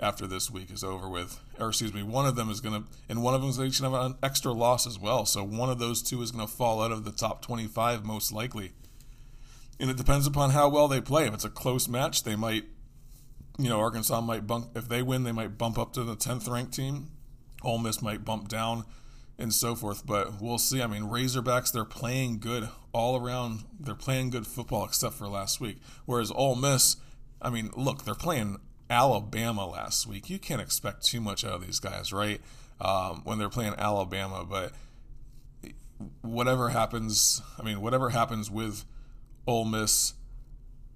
after 0.00 0.26
this 0.26 0.50
week 0.50 0.70
is 0.70 0.84
over 0.84 1.08
with. 1.08 1.40
Or 1.58 1.68
excuse 1.68 1.92
me, 1.92 2.02
one 2.02 2.26
of 2.26 2.36
them 2.36 2.50
is 2.50 2.60
going 2.60 2.82
to, 2.82 2.88
and 3.08 3.22
one 3.22 3.34
of 3.34 3.40
them 3.40 3.50
is 3.50 3.56
going 3.56 3.70
to 3.70 3.82
have 3.82 3.92
an 3.94 4.16
extra 4.22 4.52
loss 4.52 4.86
as 4.86 4.98
well. 4.98 5.26
So 5.26 5.42
one 5.42 5.70
of 5.70 5.78
those 5.78 6.02
two 6.02 6.22
is 6.22 6.30
going 6.30 6.46
to 6.46 6.52
fall 6.52 6.82
out 6.82 6.92
of 6.92 7.04
the 7.04 7.12
top 7.12 7.42
25 7.42 8.04
most 8.04 8.32
likely. 8.32 8.72
And 9.80 9.90
it 9.90 9.96
depends 9.96 10.26
upon 10.26 10.50
how 10.50 10.68
well 10.68 10.88
they 10.88 11.00
play. 11.00 11.26
If 11.26 11.34
it's 11.34 11.44
a 11.44 11.50
close 11.50 11.88
match, 11.88 12.24
they 12.24 12.36
might, 12.36 12.64
you 13.58 13.68
know, 13.68 13.80
Arkansas 13.80 14.20
might 14.20 14.46
bump. 14.46 14.76
If 14.76 14.88
they 14.88 15.02
win, 15.02 15.24
they 15.24 15.32
might 15.32 15.58
bump 15.58 15.78
up 15.78 15.92
to 15.94 16.04
the 16.04 16.16
10th 16.16 16.48
ranked 16.48 16.74
team. 16.74 17.10
Ole 17.62 17.78
Miss 17.78 18.02
might 18.02 18.24
bump 18.24 18.48
down 18.48 18.84
and 19.38 19.52
so 19.52 19.74
forth. 19.74 20.04
But 20.04 20.40
we'll 20.40 20.58
see. 20.58 20.82
I 20.82 20.86
mean, 20.86 21.04
Razorbacks, 21.04 21.72
they're 21.72 21.84
playing 21.84 22.40
good 22.40 22.68
all 22.92 23.16
around. 23.16 23.64
They're 23.78 23.94
playing 23.94 24.30
good 24.30 24.46
football 24.46 24.84
except 24.84 25.14
for 25.14 25.28
last 25.28 25.60
week. 25.60 25.78
Whereas 26.06 26.32
Ole 26.32 26.56
Miss, 26.56 26.96
I 27.40 27.50
mean, 27.50 27.70
look, 27.76 28.04
they're 28.04 28.14
playing 28.14 28.58
Alabama 28.90 29.66
last 29.66 30.06
week. 30.06 30.30
You 30.30 30.38
can't 30.38 30.60
expect 30.60 31.04
too 31.04 31.20
much 31.20 31.44
out 31.44 31.52
of 31.52 31.66
these 31.66 31.80
guys, 31.80 32.12
right? 32.12 32.40
Um, 32.80 33.22
when 33.24 33.38
they're 33.38 33.48
playing 33.48 33.74
Alabama, 33.76 34.46
but 34.48 34.72
whatever 36.22 36.68
happens, 36.68 37.42
I 37.58 37.62
mean, 37.62 37.80
whatever 37.80 38.10
happens 38.10 38.50
with 38.50 38.84
Ole 39.46 39.64
Miss, 39.64 40.14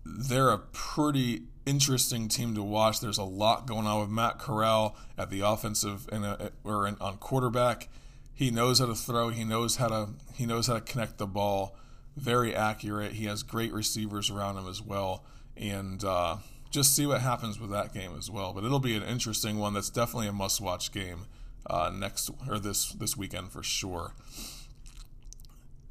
they're 0.04 0.50
a 0.50 0.58
pretty 0.58 1.42
interesting 1.66 2.28
team 2.28 2.54
to 2.54 2.62
watch. 2.62 3.00
There's 3.00 3.18
a 3.18 3.24
lot 3.24 3.66
going 3.66 3.86
on 3.86 4.00
with 4.00 4.10
Matt 4.10 4.38
Corral 4.38 4.96
at 5.16 5.30
the 5.30 5.40
offensive 5.40 6.08
and 6.10 6.24
uh, 6.24 6.50
or 6.64 6.86
in, 6.86 6.96
on 7.00 7.18
quarterback. 7.18 7.88
He 8.34 8.50
knows 8.50 8.78
how 8.78 8.86
to 8.86 8.94
throw. 8.94 9.28
He 9.28 9.44
knows 9.44 9.76
how 9.76 9.88
to 9.88 10.08
he 10.34 10.46
knows 10.46 10.66
how 10.66 10.74
to 10.74 10.80
connect 10.80 11.18
the 11.18 11.26
ball. 11.26 11.76
Very 12.16 12.54
accurate. 12.54 13.12
He 13.12 13.26
has 13.26 13.42
great 13.42 13.72
receivers 13.72 14.30
around 14.30 14.56
him 14.56 14.68
as 14.68 14.82
well, 14.82 15.24
and 15.56 16.02
uh, 16.04 16.36
just 16.72 16.96
see 16.96 17.06
what 17.06 17.20
happens 17.20 17.60
with 17.60 17.70
that 17.70 17.94
game 17.94 18.12
as 18.18 18.30
well. 18.30 18.52
But 18.52 18.64
it'll 18.64 18.80
be 18.80 18.96
an 18.96 19.04
interesting 19.04 19.58
one. 19.58 19.74
That's 19.74 19.90
definitely 19.90 20.26
a 20.26 20.32
must-watch 20.32 20.90
game 20.90 21.26
uh, 21.68 21.92
next 21.94 22.30
or 22.48 22.58
this 22.58 22.92
this 22.92 23.16
weekend 23.16 23.52
for 23.52 23.62
sure. 23.62 24.14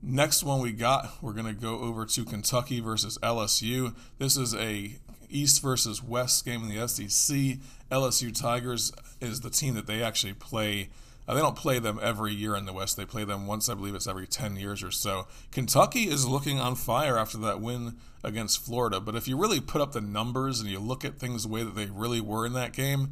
Next 0.03 0.43
one 0.43 0.61
we 0.61 0.71
got, 0.71 1.21
we're 1.21 1.33
to 1.33 1.53
go 1.53 1.79
over 1.79 2.07
to 2.07 2.25
Kentucky 2.25 2.79
versus 2.79 3.19
LSU. 3.21 3.93
This 4.17 4.35
is 4.35 4.55
a 4.55 4.95
East 5.29 5.61
versus 5.61 6.03
West 6.03 6.43
game 6.43 6.63
in 6.63 6.75
the 6.75 6.87
SEC. 6.87 7.59
LSU 7.91 8.37
Tigers 8.37 8.91
is 9.21 9.41
the 9.41 9.51
team 9.51 9.75
that 9.75 9.85
they 9.85 10.01
actually 10.01 10.33
play. 10.33 10.89
Uh, 11.27 11.35
they 11.35 11.41
don't 11.41 11.55
play 11.55 11.79
them 11.79 11.99
every 12.01 12.33
year 12.33 12.55
in 12.55 12.65
the 12.65 12.73
West. 12.73 12.97
They 12.97 13.05
play 13.05 13.23
them 13.23 13.47
once, 13.47 13.69
I 13.69 13.73
believe 13.73 13.95
it's 13.95 14.07
every 14.07 14.27
10 14.27 14.55
years 14.55 14.83
or 14.83 14.91
so. 14.91 15.27
Kentucky 15.51 16.09
is 16.09 16.27
looking 16.27 16.59
on 16.59 16.75
fire 16.75 17.17
after 17.17 17.37
that 17.39 17.61
win 17.61 17.97
against 18.23 18.63
Florida. 18.63 18.99
But 18.99 19.15
if 19.15 19.27
you 19.27 19.37
really 19.37 19.59
put 19.59 19.81
up 19.81 19.91
the 19.91 20.01
numbers 20.01 20.59
and 20.59 20.69
you 20.69 20.79
look 20.79 21.05
at 21.05 21.19
things 21.19 21.43
the 21.43 21.49
way 21.49 21.63
that 21.63 21.75
they 21.75 21.85
really 21.85 22.21
were 22.21 22.45
in 22.45 22.53
that 22.53 22.73
game, 22.73 23.11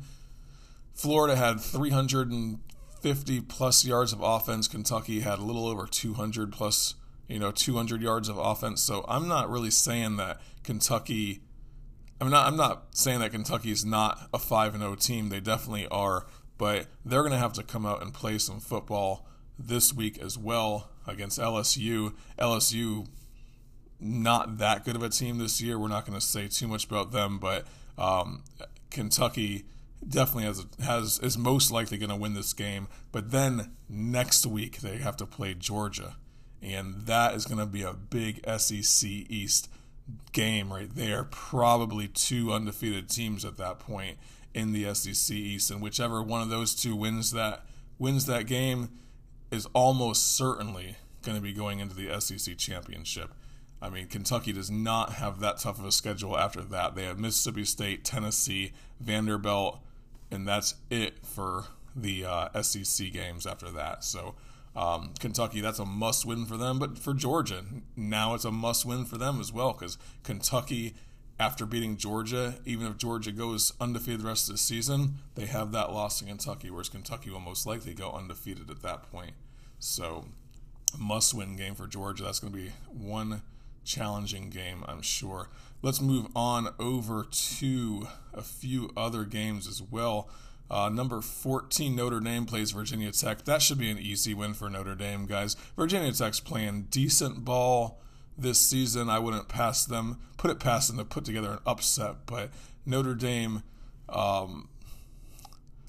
Florida 0.94 1.36
had 1.36 1.62
350 1.62 3.42
plus 3.42 3.86
yards 3.86 4.12
of 4.12 4.22
offense. 4.22 4.68
Kentucky 4.68 5.22
had 5.22 5.40
a 5.40 5.44
little 5.44 5.66
over 5.68 5.88
200 5.88 6.52
plus, 6.52 6.96
you 7.28 7.40
know, 7.40 7.52
200 7.52 8.02
yards 8.02 8.28
of 8.28 8.38
offense. 8.38 8.82
So 8.82 9.06
I'm 9.08 9.28
not 9.28 9.50
really 9.50 9.72
saying 9.72 10.18
that 10.18 10.42
Kentucky. 10.64 11.42
I'm 12.20 12.30
not. 12.30 12.48
I'm 12.48 12.58
not 12.58 12.98
saying 12.98 13.22
that 13.22 13.32
Kentucky 13.32 13.72
is 13.72 13.86
not 13.86 14.28
a 14.34 14.38
five 14.38 14.74
and 14.74 14.84
zero 14.84 14.96
team. 14.96 15.30
They 15.30 15.40
definitely 15.40 15.88
are, 15.88 16.26
but 16.60 16.88
they're 17.04 17.22
going 17.22 17.32
to 17.32 17.40
have 17.40 17.54
to 17.54 17.64
come 17.64 17.88
out 17.88 18.04
and 18.04 18.14
play 18.14 18.38
some 18.38 18.60
football 18.60 19.26
this 19.58 19.92
week 19.92 20.20
as 20.20 20.38
well 20.38 20.92
against 21.08 21.40
LSU. 21.40 22.14
LSU 22.38 23.08
not 24.00 24.60
that 24.60 24.86
good 24.86 24.96
of 24.96 25.02
a 25.02 25.10
team 25.10 25.38
this 25.40 25.62
year. 25.62 25.80
We're 25.80 25.88
not 25.88 26.06
going 26.06 26.20
to 26.20 26.26
say 26.26 26.48
too 26.48 26.68
much 26.68 26.86
about 26.86 27.12
them, 27.12 27.40
but 27.40 27.66
um, 27.98 28.44
Kentucky 28.92 29.66
definitely 30.08 30.44
has 30.44 30.66
has 30.84 31.20
is 31.20 31.38
most 31.38 31.72
likely 31.72 31.98
going 31.98 32.10
to 32.10 32.16
win 32.16 32.34
this 32.34 32.54
game. 32.54 32.88
But 33.12 33.32
then 33.32 33.72
next 33.90 34.46
week 34.46 34.80
they 34.80 34.98
have 34.98 35.18
to 35.18 35.26
play 35.26 35.54
Georgia, 35.54 36.16
and 36.62 37.06
that 37.06 37.36
is 37.36 37.46
going 37.46 37.60
to 37.60 37.66
be 37.66 37.84
a 37.84 37.94
big 37.94 38.42
SEC 38.58 39.10
East 39.10 39.70
game 40.32 40.72
right 40.74 40.94
there. 40.94 41.24
Probably 41.26 42.08
two 42.08 42.52
undefeated 42.52 43.10
teams 43.10 43.44
at 43.46 43.58
that 43.58 43.80
point 43.80 44.18
in 44.54 44.72
the 44.72 44.94
SEC 44.94 45.36
East, 45.36 45.72
and 45.72 45.82
whichever 45.82 46.22
one 46.22 46.42
of 46.42 46.50
those 46.50 46.76
two 46.76 46.96
wins 46.96 47.32
that 47.32 47.66
wins 47.98 48.26
that 48.26 48.48
game 48.48 48.90
is 49.52 49.68
almost 49.74 50.36
certainly 50.36 50.96
going 51.24 51.36
to 51.36 51.42
be 51.42 51.54
going 51.54 51.80
into 51.80 51.96
the 51.96 52.20
SEC 52.20 52.58
championship. 52.58 53.32
I 53.82 53.90
mean, 53.90 54.08
Kentucky 54.08 54.52
does 54.52 54.70
not 54.70 55.14
have 55.14 55.40
that 55.40 55.60
tough 55.60 55.80
of 55.80 55.86
a 55.86 55.92
schedule 55.92 56.38
after 56.38 56.62
that. 56.62 56.96
They 56.96 57.06
have 57.06 57.20
Mississippi 57.20 57.66
State, 57.66 58.04
Tennessee, 58.04 58.74
Vanderbilt, 59.00 59.80
and 60.32 60.48
that's 60.48 60.76
it 60.90 61.26
for 61.26 61.66
the 61.96 62.26
uh, 62.26 62.62
SEC 62.62 63.12
games 63.12 63.48
after 63.48 63.70
that. 63.72 64.04
So, 64.04 64.36
um, 64.76 65.14
Kentucky, 65.20 65.62
that's 65.62 65.80
a 65.80 65.86
must 65.86 66.26
win 66.26 66.46
for 66.46 66.58
them. 66.58 66.78
But 66.78 66.98
for 66.98 67.14
Georgia, 67.14 67.64
now 67.96 68.34
it's 68.34 68.46
a 68.46 68.52
must 68.52 68.86
win 68.86 69.06
for 69.06 69.18
them 69.18 69.40
as 69.40 69.52
well 69.54 69.74
because 69.74 69.98
Kentucky, 70.24 70.94
after 71.40 71.66
beating 71.66 71.96
Georgia, 71.96 72.56
even 72.66 72.86
if 72.86 72.98
Georgia 72.98 73.32
goes 73.32 73.72
undefeated 73.80 74.22
the 74.22 74.28
rest 74.28 74.50
of 74.50 74.56
the 74.56 74.60
season, 74.60 75.20
they 75.36 75.46
have 75.46 75.72
that 75.72 75.94
loss 75.94 76.22
in 76.22 76.28
Kentucky, 76.28 76.70
whereas 76.70 76.90
Kentucky 76.90 77.30
will 77.30 77.40
most 77.40 77.66
likely 77.66 77.94
go 77.94 78.12
undefeated 78.12 78.70
at 78.70 78.82
that 78.82 79.10
point. 79.10 79.32
So, 79.80 80.26
must 80.98 81.34
win 81.34 81.56
game 81.56 81.76
for 81.76 81.88
Georgia. 81.88 82.24
That's 82.24 82.40
going 82.40 82.52
to 82.52 82.60
be 82.60 82.72
one 82.88 83.42
challenging 83.86 84.50
game, 84.50 84.84
I'm 84.86 85.02
sure. 85.02 85.50
Let's 85.82 86.02
move 86.02 86.28
on 86.36 86.70
over 86.78 87.26
to 87.32 88.08
a 88.34 88.42
few 88.42 88.92
other 88.98 89.24
games 89.24 89.66
as 89.66 89.82
well. 89.82 90.30
Uh, 90.70 90.90
number 90.90 91.22
14, 91.22 91.96
Notre 91.96 92.20
Dame 92.20 92.46
plays 92.46 92.72
Virginia 92.72 93.12
Tech. 93.12 93.46
That 93.46 93.62
should 93.62 93.80
be 93.80 93.90
an 93.90 93.98
easy 93.98 94.34
win 94.34 94.54
for 94.54 94.70
Notre 94.70 94.94
Dame, 94.94 95.26
guys. 95.26 95.56
Virginia 95.78 96.12
Tech's 96.12 96.40
playing 96.42 96.88
decent 96.92 97.46
ball 97.46 98.02
this 98.42 98.60
season. 98.60 99.10
I 99.10 99.20
wouldn't 99.20 99.48
pass 99.48 99.86
them, 99.86 100.20
put 100.38 100.52
it 100.52 100.60
past 100.60 100.90
them 100.90 100.98
to 100.98 101.06
put 101.06 101.26
together 101.26 101.52
an 101.52 101.60
upset, 101.66 102.26
but 102.26 102.52
Notre 102.86 103.16
Dame, 103.16 103.64
um, 104.08 104.70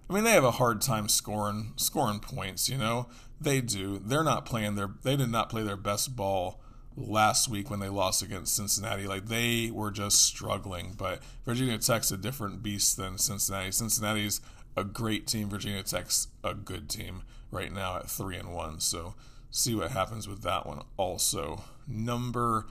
I 0.08 0.12
mean, 0.12 0.24
they 0.24 0.32
have 0.32 0.44
a 0.44 0.50
hard 0.52 0.80
time 0.80 1.08
scoring 1.08 1.72
scoring 1.76 2.18
points. 2.18 2.68
You 2.68 2.78
know, 2.78 3.08
they 3.40 3.60
do. 3.60 4.00
They're 4.04 4.24
not 4.24 4.44
playing 4.44 4.74
their. 4.74 4.90
They 5.02 5.16
did 5.16 5.30
not 5.30 5.48
play 5.48 5.62
their 5.62 5.76
best 5.76 6.16
ball 6.16 6.60
last 6.96 7.48
week 7.48 7.70
when 7.70 7.80
they 7.80 7.88
lost 7.88 8.22
against 8.22 8.56
Cincinnati. 8.56 9.06
Like 9.06 9.26
they 9.26 9.70
were 9.70 9.90
just 9.90 10.24
struggling. 10.24 10.94
But 10.96 11.22
Virginia 11.44 11.78
Tech's 11.78 12.10
a 12.10 12.16
different 12.16 12.62
beast 12.62 12.96
than 12.96 13.18
Cincinnati. 13.18 13.70
Cincinnati's 13.70 14.40
a 14.76 14.84
great 14.84 15.26
team. 15.26 15.48
Virginia 15.48 15.82
Tech's 15.82 16.28
a 16.42 16.54
good 16.54 16.88
team 16.88 17.22
right 17.50 17.72
now 17.72 17.96
at 17.96 18.10
three 18.10 18.36
and 18.36 18.52
one. 18.52 18.80
So 18.80 19.14
see 19.50 19.74
what 19.74 19.92
happens 19.92 20.28
with 20.28 20.42
that 20.42 20.66
one. 20.66 20.82
Also, 20.96 21.62
number 21.90 22.66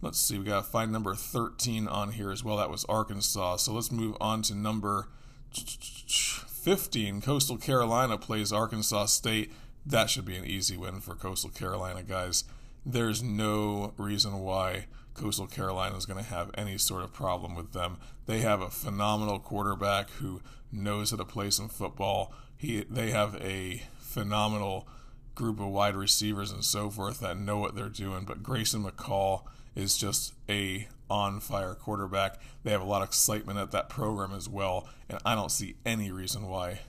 let's 0.00 0.20
see, 0.20 0.38
we 0.38 0.44
got 0.44 0.64
to 0.64 0.70
find 0.70 0.92
number 0.92 1.14
13 1.14 1.88
on 1.88 2.12
here 2.12 2.30
as 2.30 2.44
well. 2.44 2.56
That 2.58 2.70
was 2.70 2.84
Arkansas. 2.84 3.56
So 3.56 3.72
let's 3.72 3.90
move 3.90 4.16
on 4.20 4.42
to 4.42 4.54
number 4.54 5.08
15. 5.52 7.20
Coastal 7.20 7.56
Carolina 7.56 8.16
plays 8.16 8.52
Arkansas 8.52 9.06
State. 9.06 9.50
That 9.84 10.08
should 10.08 10.24
be 10.24 10.36
an 10.36 10.44
easy 10.44 10.76
win 10.76 11.00
for 11.00 11.16
Coastal 11.16 11.50
Carolina, 11.50 12.04
guys 12.04 12.44
there's 12.84 13.22
no 13.22 13.92
reason 13.98 14.40
why 14.40 14.86
Coastal 15.14 15.46
Carolina 15.46 15.96
is 15.96 16.06
going 16.06 16.22
to 16.22 16.30
have 16.30 16.50
any 16.54 16.78
sort 16.78 17.04
of 17.04 17.12
problem 17.12 17.54
with 17.54 17.72
them. 17.72 17.98
They 18.26 18.40
have 18.40 18.62
a 18.62 18.70
phenomenal 18.70 19.38
quarterback 19.38 20.10
who 20.10 20.40
knows 20.72 21.10
how 21.10 21.18
to 21.18 21.24
play 21.24 21.50
some 21.50 21.68
football. 21.68 22.32
He 22.56 22.84
they 22.88 23.10
have 23.10 23.36
a 23.36 23.82
phenomenal 23.98 24.88
group 25.38 25.60
of 25.60 25.68
wide 25.68 25.94
receivers 25.94 26.50
and 26.50 26.64
so 26.64 26.90
forth 26.90 27.20
that 27.20 27.38
know 27.38 27.58
what 27.58 27.76
they're 27.76 27.88
doing. 27.88 28.24
But 28.24 28.42
Grayson 28.42 28.82
McCall 28.82 29.42
is 29.76 29.96
just 29.96 30.34
a 30.48 30.88
on 31.08 31.38
fire 31.38 31.74
quarterback. 31.74 32.40
They 32.64 32.72
have 32.72 32.82
a 32.82 32.84
lot 32.84 33.02
of 33.02 33.08
excitement 33.08 33.58
at 33.58 33.70
that 33.70 33.88
program 33.88 34.34
as 34.34 34.48
well, 34.48 34.88
and 35.08 35.20
I 35.24 35.36
don't 35.36 35.52
see 35.52 35.76
any 35.86 36.10
reason 36.10 36.48
why 36.48 36.80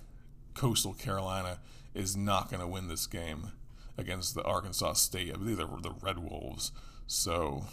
Coastal 0.56 0.94
Carolina 0.94 1.60
is 1.94 2.18
not 2.18 2.50
going 2.50 2.60
to 2.60 2.68
win 2.68 2.88
this 2.88 3.06
game 3.06 3.52
against 3.98 4.34
the 4.34 4.44
Arkansas 4.44 4.94
State. 4.94 5.30
I 5.30 5.38
believe 5.38 5.58
they 5.58 5.64
were 5.64 5.80
the 5.80 5.94
Red 6.02 6.18
Wolves. 6.18 6.72
So, 7.06 7.66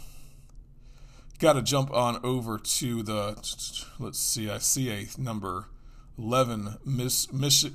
got 1.39 1.53
to 1.53 1.63
jump 1.63 1.91
on 1.91 2.19
over 2.23 2.59
to 2.59 3.01
the. 3.01 3.29
Let's 3.97 4.19
see. 4.19 4.49
I 4.49 4.59
see 4.59 4.91
a 4.91 5.07
number 5.19 5.65
11 6.17 6.77
Miss, 6.85 7.31
Mich- 7.31 7.65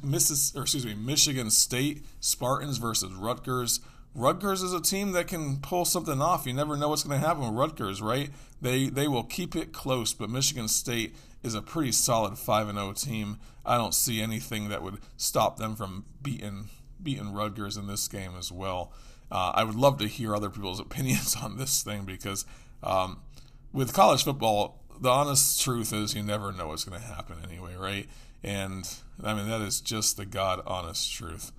or 0.54 0.62
excuse 0.62 0.84
me, 0.84 0.94
Michigan 0.94 1.50
State 1.50 2.04
Spartans 2.20 2.78
versus 2.78 3.12
Rutgers. 3.12 3.80
Rutgers 4.14 4.62
is 4.62 4.72
a 4.72 4.80
team 4.80 5.12
that 5.12 5.26
can 5.26 5.58
pull 5.60 5.84
something 5.84 6.20
off. 6.20 6.46
You 6.46 6.52
never 6.52 6.76
know 6.76 6.88
what's 6.88 7.04
going 7.04 7.18
to 7.18 7.26
happen 7.26 7.42
with 7.44 7.54
Rutgers, 7.54 8.02
right? 8.02 8.30
They 8.60 8.88
they 8.88 9.08
will 9.08 9.24
keep 9.24 9.56
it 9.56 9.72
close, 9.72 10.12
but 10.12 10.28
Michigan 10.28 10.68
State 10.68 11.14
is 11.42 11.54
a 11.54 11.62
pretty 11.62 11.92
solid 11.92 12.36
5 12.36 12.68
and 12.68 12.78
0 12.78 12.92
team. 12.92 13.38
I 13.64 13.76
don't 13.76 13.94
see 13.94 14.20
anything 14.20 14.68
that 14.68 14.82
would 14.82 14.98
stop 15.16 15.56
them 15.56 15.76
from 15.76 16.04
beating 16.22 16.68
beating 17.02 17.32
Rutgers 17.32 17.76
in 17.76 17.86
this 17.86 18.06
game 18.08 18.32
as 18.38 18.52
well. 18.52 18.92
Uh, 19.30 19.52
I 19.54 19.64
would 19.64 19.74
love 19.74 19.98
to 19.98 20.06
hear 20.06 20.34
other 20.34 20.50
people's 20.50 20.80
opinions 20.88 21.36
on 21.36 21.56
this 21.56 21.82
thing 21.82 22.04
because 22.04 22.44
um, 22.82 23.20
with 23.72 23.92
college 23.92 24.24
football, 24.24 24.82
the 25.00 25.08
honest 25.08 25.60
truth 25.60 25.92
is 25.92 26.14
you 26.14 26.22
never 26.22 26.52
know 26.52 26.68
what's 26.68 26.84
going 26.84 27.00
to 27.00 27.06
happen 27.06 27.36
anyway, 27.48 27.74
right? 27.76 28.08
And 28.44 28.88
I 29.22 29.34
mean, 29.34 29.48
that 29.48 29.60
is 29.60 29.80
just 29.80 30.16
the 30.16 30.26
God 30.26 30.60
honest 30.66 31.12
truth. 31.12 31.52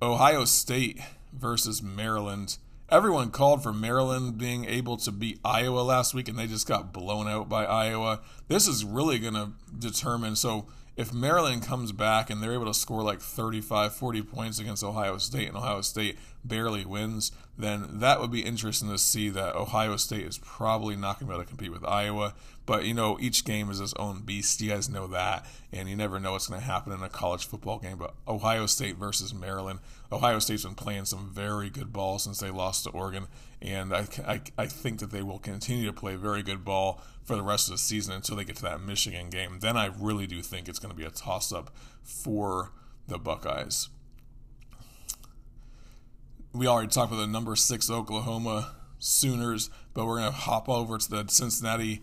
Ohio 0.00 0.44
State 0.44 1.00
versus 1.32 1.82
Maryland. 1.82 2.58
Everyone 2.88 3.30
called 3.30 3.62
for 3.62 3.72
Maryland 3.72 4.38
being 4.38 4.64
able 4.66 4.96
to 4.98 5.10
beat 5.10 5.40
Iowa 5.44 5.80
last 5.80 6.14
week, 6.14 6.28
and 6.28 6.38
they 6.38 6.46
just 6.46 6.68
got 6.68 6.92
blown 6.92 7.26
out 7.26 7.48
by 7.48 7.64
Iowa. 7.64 8.20
This 8.46 8.68
is 8.68 8.84
really 8.84 9.18
going 9.18 9.34
to 9.34 9.52
determine. 9.76 10.36
So, 10.36 10.66
if 10.96 11.12
Maryland 11.12 11.62
comes 11.62 11.92
back 11.92 12.30
and 12.30 12.42
they're 12.42 12.54
able 12.54 12.66
to 12.66 12.74
score 12.74 13.02
like 13.02 13.20
35, 13.20 13.94
40 13.94 14.22
points 14.22 14.58
against 14.58 14.82
Ohio 14.82 15.18
State 15.18 15.48
and 15.48 15.56
Ohio 15.56 15.82
State 15.82 16.16
barely 16.42 16.86
wins, 16.86 17.32
then 17.58 17.86
that 18.00 18.20
would 18.20 18.30
be 18.30 18.40
interesting 18.40 18.88
to 18.88 18.96
see 18.96 19.28
that 19.28 19.54
Ohio 19.56 19.96
State 19.96 20.24
is 20.24 20.38
probably 20.38 20.96
not 20.96 21.18
going 21.18 21.26
to 21.26 21.32
be 21.32 21.34
able 21.34 21.44
to 21.44 21.48
compete 21.48 21.72
with 21.72 21.84
Iowa. 21.84 22.34
But, 22.66 22.84
you 22.84 22.94
know, 22.94 23.16
each 23.20 23.44
game 23.44 23.70
is 23.70 23.80
its 23.80 23.94
own 23.94 24.22
beast. 24.22 24.60
You 24.60 24.70
guys 24.70 24.88
know 24.88 25.06
that. 25.06 25.46
And 25.72 25.88
you 25.88 25.94
never 25.94 26.18
know 26.18 26.32
what's 26.32 26.48
going 26.48 26.60
to 26.60 26.66
happen 26.66 26.92
in 26.92 27.00
a 27.00 27.08
college 27.08 27.46
football 27.46 27.78
game. 27.78 27.96
But 27.96 28.14
Ohio 28.26 28.66
State 28.66 28.96
versus 28.96 29.32
Maryland. 29.32 29.78
Ohio 30.10 30.40
State's 30.40 30.64
been 30.64 30.74
playing 30.74 31.04
some 31.04 31.30
very 31.32 31.70
good 31.70 31.92
ball 31.92 32.18
since 32.18 32.40
they 32.40 32.50
lost 32.50 32.84
to 32.84 32.90
Oregon. 32.90 33.28
And 33.62 33.94
I, 33.94 34.06
I, 34.26 34.40
I 34.58 34.66
think 34.66 34.98
that 34.98 35.12
they 35.12 35.22
will 35.22 35.38
continue 35.38 35.86
to 35.86 35.92
play 35.92 36.16
very 36.16 36.42
good 36.42 36.64
ball 36.64 37.00
for 37.24 37.36
the 37.36 37.42
rest 37.42 37.68
of 37.68 37.74
the 37.74 37.78
season 37.78 38.14
until 38.14 38.36
they 38.36 38.44
get 38.44 38.56
to 38.56 38.62
that 38.62 38.80
Michigan 38.80 39.30
game. 39.30 39.60
Then 39.60 39.76
I 39.76 39.90
really 39.98 40.26
do 40.26 40.42
think 40.42 40.68
it's 40.68 40.80
going 40.80 40.92
to 40.92 40.96
be 40.96 41.06
a 41.06 41.10
toss 41.10 41.52
up 41.52 41.74
for 42.02 42.72
the 43.06 43.18
Buckeyes. 43.18 43.88
We 46.52 46.66
already 46.66 46.88
talked 46.88 47.12
about 47.12 47.20
the 47.20 47.26
number 47.28 47.54
six 47.54 47.90
Oklahoma 47.90 48.74
Sooners, 48.98 49.70
but 49.94 50.06
we're 50.06 50.18
going 50.20 50.32
to 50.32 50.38
hop 50.38 50.68
over 50.68 50.98
to 50.98 51.10
the 51.10 51.26
Cincinnati 51.28 52.02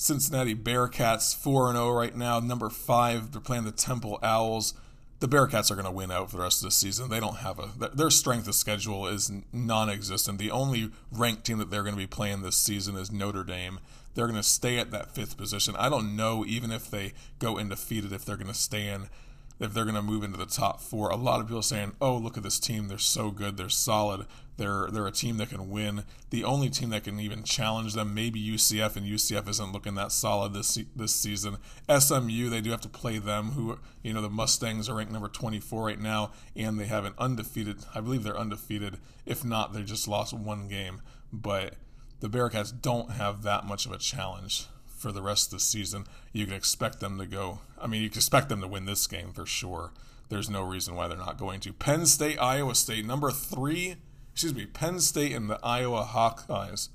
Cincinnati 0.00 0.54
Bearcats 0.54 1.36
4 1.36 1.72
0 1.72 1.90
right 1.90 2.16
now. 2.16 2.40
Number 2.40 2.70
five, 2.70 3.32
they're 3.32 3.40
playing 3.42 3.64
the 3.64 3.70
Temple 3.70 4.18
Owls. 4.22 4.72
The 5.18 5.28
Bearcats 5.28 5.70
are 5.70 5.74
going 5.74 5.84
to 5.84 5.90
win 5.90 6.10
out 6.10 6.30
for 6.30 6.38
the 6.38 6.42
rest 6.42 6.62
of 6.62 6.68
the 6.68 6.70
season. 6.70 7.10
They 7.10 7.20
don't 7.20 7.36
have 7.36 7.58
a 7.58 7.90
their 7.94 8.08
strength 8.08 8.48
of 8.48 8.54
schedule 8.54 9.06
is 9.06 9.30
non-existent. 9.52 10.38
The 10.38 10.52
only 10.52 10.90
ranked 11.12 11.44
team 11.44 11.58
that 11.58 11.70
they're 11.70 11.82
going 11.82 11.94
to 11.94 12.00
be 12.00 12.06
playing 12.06 12.40
this 12.40 12.56
season 12.56 12.96
is 12.96 13.12
Notre 13.12 13.44
Dame. 13.44 13.78
They're 14.14 14.26
going 14.26 14.40
to 14.40 14.42
stay 14.42 14.78
at 14.78 14.90
that 14.90 15.14
fifth 15.14 15.36
position. 15.36 15.76
I 15.76 15.90
don't 15.90 16.16
know 16.16 16.46
even 16.46 16.70
if 16.70 16.90
they 16.90 17.12
go 17.38 17.58
undefeated 17.58 18.10
if 18.10 18.24
they're 18.24 18.36
going 18.36 18.46
to 18.46 18.54
stay 18.54 18.88
in 18.88 19.10
if 19.60 19.74
they're 19.74 19.84
going 19.84 19.94
to 19.94 20.02
move 20.02 20.24
into 20.24 20.38
the 20.38 20.46
top 20.46 20.80
four. 20.80 21.10
A 21.10 21.16
lot 21.16 21.40
of 21.40 21.46
people 21.46 21.62
saying, 21.62 21.92
"Oh, 22.00 22.16
look 22.16 22.36
at 22.36 22.42
this 22.42 22.58
team. 22.58 22.88
They're 22.88 22.98
so 22.98 23.30
good. 23.30 23.56
They're 23.56 23.68
solid. 23.68 24.26
They're 24.56 24.88
they're 24.90 25.06
a 25.06 25.12
team 25.12 25.36
that 25.36 25.50
can 25.50 25.70
win. 25.70 26.04
The 26.30 26.44
only 26.44 26.68
team 26.68 26.90
that 26.90 27.04
can 27.04 27.20
even 27.20 27.44
challenge 27.44 27.94
them, 27.94 28.14
maybe 28.14 28.40
UCF, 28.40 28.96
and 28.96 29.06
UCF 29.06 29.48
isn't 29.48 29.72
looking 29.72 29.94
that 29.94 30.12
solid 30.12 30.52
this 30.52 30.78
this 30.96 31.14
season. 31.14 31.58
SMU, 31.88 32.48
they 32.48 32.60
do 32.60 32.70
have 32.70 32.80
to 32.82 32.88
play 32.88 33.18
them. 33.18 33.52
Who 33.52 33.78
you 34.02 34.12
know 34.12 34.22
the 34.22 34.28
Mustangs 34.28 34.88
are 34.88 34.96
ranked 34.96 35.12
number 35.12 35.28
24 35.28 35.84
right 35.84 36.00
now, 36.00 36.32
and 36.56 36.78
they 36.78 36.86
have 36.86 37.04
an 37.04 37.14
undefeated. 37.18 37.84
I 37.94 38.00
believe 38.00 38.22
they're 38.22 38.36
undefeated. 38.36 38.98
If 39.24 39.44
not, 39.44 39.72
they 39.72 39.82
just 39.82 40.08
lost 40.08 40.32
one 40.32 40.68
game. 40.68 41.00
But 41.32 41.76
the 42.20 42.28
Bearcats 42.28 42.72
don't 42.78 43.12
have 43.12 43.42
that 43.44 43.64
much 43.64 43.86
of 43.86 43.92
a 43.92 43.98
challenge 43.98 44.66
for 45.00 45.12
the 45.12 45.22
rest 45.22 45.48
of 45.48 45.58
the 45.58 45.64
season. 45.64 46.04
You 46.32 46.46
can 46.46 46.54
expect 46.54 47.00
them 47.00 47.18
to 47.18 47.26
go. 47.26 47.60
I 47.80 47.86
mean, 47.86 48.02
you 48.02 48.10
can 48.10 48.18
expect 48.18 48.48
them 48.48 48.60
to 48.60 48.68
win 48.68 48.84
this 48.84 49.06
game 49.06 49.32
for 49.32 49.46
sure. 49.46 49.92
There's 50.28 50.50
no 50.50 50.62
reason 50.62 50.94
why 50.94 51.08
they're 51.08 51.18
not 51.18 51.38
going 51.38 51.60
to. 51.60 51.72
Penn 51.72 52.06
State, 52.06 52.38
Iowa 52.38 52.74
State, 52.74 53.04
number 53.04 53.30
three. 53.30 53.96
Excuse 54.32 54.54
me, 54.54 54.66
Penn 54.66 55.00
State 55.00 55.32
and 55.32 55.50
the 55.50 55.58
Iowa 55.62 56.08
Hawkeyes. 56.08 56.88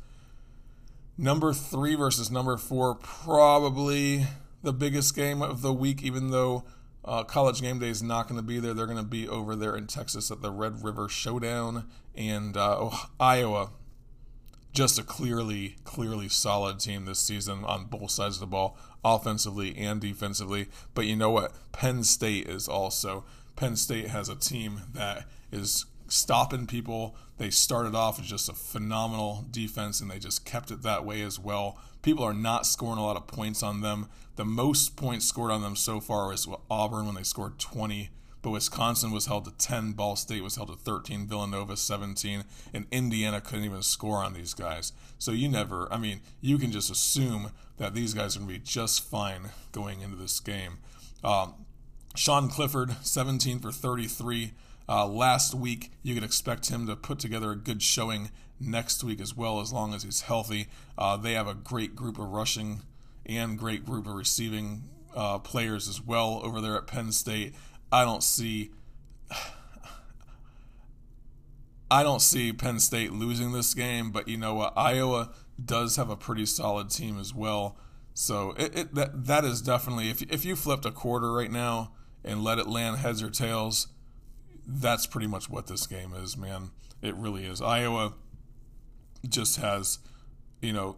Number 1.18 1.54
three 1.54 1.96
versus 1.96 2.30
number 2.30 2.58
four, 2.58 2.96
probably 2.96 4.26
the 4.64 4.74
biggest 4.74 5.16
game 5.16 5.42
of 5.42 5.62
the 5.62 5.74
week, 5.74 6.04
even 6.04 6.32
though 6.32 6.66
uh, 7.04 7.24
College 7.24 7.62
Game 7.62 7.80
Day 7.80 7.90
is 7.90 8.02
not 8.02 8.28
going 8.28 8.40
to 8.40 8.46
be 8.46 8.60
there. 8.60 8.74
They're 8.74 8.86
going 8.86 8.98
to 8.98 9.04
be 9.04 9.28
over 9.28 9.56
there 9.56 9.76
in 9.76 9.88
Texas 9.88 10.32
at 10.32 10.42
the 10.42 10.52
Red 10.52 10.84
River 10.84 11.08
Showdown. 11.08 11.88
And 12.16 12.58
uh, 12.58 12.78
oh, 12.80 13.10
Iowa 13.20 13.72
just 14.76 15.00
a 15.00 15.04
clearly, 15.04 15.78
clearly 15.86 16.28
solid 16.28 16.80
team 16.80 17.06
this 17.06 17.20
season 17.20 17.64
on 17.64 17.86
both 17.86 18.12
sides 18.12 18.36
of 18.36 18.42
the 18.42 18.46
ball, 18.46 18.78
offensively 19.06 19.76
and 19.78 20.02
defensively. 20.02 20.68
But 20.94 21.06
you 21.06 21.16
know 21.16 21.32
what? 21.32 21.54
Penn 21.72 22.04
State 22.04 22.48
is 22.48 22.68
also. 22.68 23.24
Penn 23.56 23.78
State 23.78 24.10
has 24.10 24.28
a 24.28 24.36
team 24.36 24.82
that 24.94 25.26
is 25.50 25.86
stopping 26.10 26.68
people. 26.68 27.16
They 27.38 27.50
started 27.50 27.96
off 27.96 28.20
as 28.20 28.28
just 28.28 28.50
a 28.50 28.54
phenomenal 28.54 29.46
defense 29.50 30.02
and 30.02 30.12
they 30.12 30.20
just 30.20 30.46
kept 30.46 30.72
it 30.72 30.84
that 30.84 31.06
way 31.06 31.22
as 31.22 31.40
well. 31.40 31.80
People 32.02 32.26
are 32.26 32.34
not 32.34 32.66
scoring 32.66 33.00
a 33.00 33.06
lot 33.06 33.16
of 33.16 33.28
points 33.28 33.64
on 33.64 33.80
them. 33.80 34.10
The 34.36 34.46
most 34.46 34.98
points 34.98 35.26
scored 35.26 35.52
on 35.52 35.62
them 35.62 35.78
so 35.78 36.02
far 36.02 36.34
is 36.34 36.48
Auburn 36.70 37.06
when 37.06 37.16
they 37.16 37.24
scored 37.24 37.58
20 37.60 38.10
but 38.46 38.52
Wisconsin 38.52 39.10
was 39.10 39.26
held 39.26 39.46
to 39.46 39.52
10, 39.58 39.94
Ball 39.94 40.16
State 40.16 40.44
was 40.44 40.56
held 40.56 40.68
to 40.68 40.76
13, 40.76 41.26
Villanova 41.26 41.76
17, 41.76 42.44
and 42.76 42.86
Indiana 42.92 43.42
couldn't 43.42 43.66
even 43.66 43.82
score 43.82 44.24
on 44.24 44.36
these 44.36 44.54
guys. 44.54 44.94
So 45.18 45.32
you 45.32 45.50
never, 45.50 45.92
I 45.92 45.98
mean, 45.98 46.22
you 46.42 46.60
can 46.60 46.72
just 46.72 46.92
assume 46.92 47.50
that 47.78 47.96
these 47.96 48.14
guys 48.14 48.36
are 48.36 48.42
going 48.42 48.54
to 48.54 48.60
be 48.60 48.64
just 48.64 49.04
fine 49.04 49.50
going 49.72 50.02
into 50.02 50.16
this 50.16 50.40
game. 50.40 50.78
Um, 51.24 51.56
Sean 52.16 52.48
Clifford, 52.48 52.96
17 53.02 53.58
for 53.58 53.72
33. 53.72 54.52
Uh, 54.88 55.08
last 55.08 55.56
week, 55.56 55.90
you 56.04 56.14
could 56.14 56.24
expect 56.24 56.70
him 56.70 56.86
to 56.86 56.96
put 56.96 57.18
together 57.18 57.50
a 57.50 57.56
good 57.56 57.82
showing 57.82 58.30
next 58.60 59.04
week 59.04 59.20
as 59.20 59.36
well, 59.36 59.60
as 59.60 59.74
long 59.74 59.96
as 59.96 60.04
he's 60.04 60.22
healthy. 60.22 60.68
Uh, 61.00 61.18
they 61.18 61.34
have 61.34 61.48
a 61.48 61.56
great 61.56 61.96
group 61.96 62.20
of 62.20 62.28
rushing 62.28 62.84
and 63.26 63.58
great 63.58 63.84
group 63.84 64.06
of 64.06 64.14
receiving 64.14 64.84
uh, 65.16 65.40
players 65.40 65.88
as 65.88 66.00
well 66.00 66.42
over 66.44 66.62
there 66.62 66.76
at 66.76 66.86
Penn 66.86 67.12
State. 67.12 67.56
I 67.92 68.04
don't 68.06 68.24
see 68.24 68.72
I 71.90 72.04
don't 72.04 72.22
see 72.22 72.52
Penn 72.52 72.80
State 72.80 73.12
losing 73.14 73.52
this 73.52 73.74
game, 73.74 74.12
but 74.12 74.28
you 74.28 74.38
know 74.38 74.56
what? 74.56 74.74
Iowa 74.76 75.32
does 75.64 75.96
have 75.96 76.10
a 76.10 76.16
pretty 76.16 76.46
solid 76.46 76.90
team 76.90 77.20
as 77.20 77.34
well. 77.34 77.78
So 78.14 78.52
it, 78.58 78.78
it 78.78 78.96
that 78.96 79.26
that 79.26 79.46
is 79.46 79.62
definitely 79.62 80.10
if 80.10 80.22
if 80.24 80.46
you 80.46 80.56
flipped 80.56 80.86
a 80.86 80.92
quarter 80.92 81.32
right 81.32 81.52
now 81.52 81.92
and 82.24 82.44
let 82.44 82.58
it 82.58 82.68
land 82.68 82.98
heads 82.98 83.22
or 83.22 83.30
tails, 83.30 83.88
that's 84.66 85.06
pretty 85.06 85.28
much 85.28 85.50
what 85.50 85.68
this 85.68 85.86
game 85.86 86.14
is, 86.14 86.36
man. 86.36 86.72
It 87.02 87.16
really 87.16 87.46
is. 87.46 87.62
Iowa 87.62 88.14
just 89.28 89.58
has, 89.58 90.00
you 90.62 90.74
know, 90.74 90.96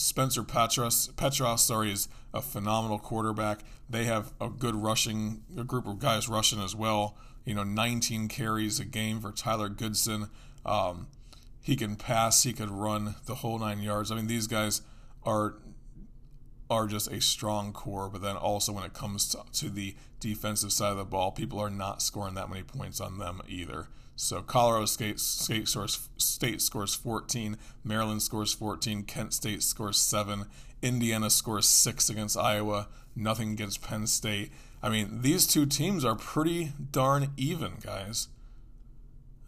Spencer 0.00 0.42
Petras, 0.42 1.12
Petras, 1.12 1.58
sorry, 1.58 1.92
is 1.92 2.08
a 2.32 2.40
phenomenal 2.40 2.98
quarterback. 2.98 3.60
They 3.88 4.04
have 4.04 4.32
a 4.40 4.48
good 4.48 4.74
rushing, 4.74 5.42
a 5.58 5.64
group 5.64 5.86
of 5.86 5.98
guys 5.98 6.28
rushing 6.28 6.60
as 6.60 6.74
well. 6.74 7.16
You 7.44 7.54
know, 7.54 7.64
19 7.64 8.28
carries 8.28 8.80
a 8.80 8.84
game 8.86 9.20
for 9.20 9.30
Tyler 9.30 9.68
Goodson. 9.68 10.30
Um, 10.64 11.08
he 11.60 11.76
can 11.76 11.96
pass, 11.96 12.42
he 12.44 12.54
could 12.54 12.70
run 12.70 13.16
the 13.26 13.36
whole 13.36 13.58
nine 13.58 13.80
yards. 13.80 14.10
I 14.10 14.16
mean, 14.16 14.26
these 14.26 14.46
guys 14.46 14.80
are 15.24 15.56
are 16.70 16.86
just 16.86 17.10
a 17.10 17.20
strong 17.20 17.72
core, 17.72 18.08
but 18.08 18.22
then 18.22 18.36
also 18.36 18.72
when 18.72 18.84
it 18.84 18.94
comes 18.94 19.26
to, 19.26 19.42
to 19.52 19.68
the 19.68 19.96
defensive 20.20 20.72
side 20.72 20.92
of 20.92 20.98
the 20.98 21.04
ball, 21.04 21.32
people 21.32 21.58
are 21.58 21.68
not 21.68 22.00
scoring 22.00 22.34
that 22.34 22.48
many 22.48 22.62
points 22.62 23.00
on 23.00 23.18
them 23.18 23.42
either. 23.48 23.88
So 24.16 24.42
Colorado 24.42 24.84
State, 24.86 25.18
State, 25.18 25.68
scores, 25.68 26.08
State 26.18 26.60
scores 26.60 26.94
14, 26.94 27.56
Maryland 27.84 28.22
scores 28.22 28.52
14, 28.52 29.04
Kent 29.04 29.32
State 29.32 29.62
scores 29.62 29.98
7, 29.98 30.44
Indiana 30.82 31.30
scores 31.30 31.66
6 31.66 32.10
against 32.10 32.36
Iowa, 32.36 32.88
nothing 33.16 33.52
against 33.52 33.82
Penn 33.82 34.06
State. 34.06 34.52
I 34.82 34.88
mean, 34.88 35.22
these 35.22 35.46
two 35.46 35.66
teams 35.66 36.04
are 36.04 36.16
pretty 36.16 36.72
darn 36.90 37.32
even, 37.36 37.74
guys. 37.82 38.28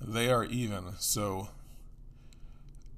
They 0.01 0.31
are 0.31 0.45
even. 0.45 0.95
So 0.99 1.49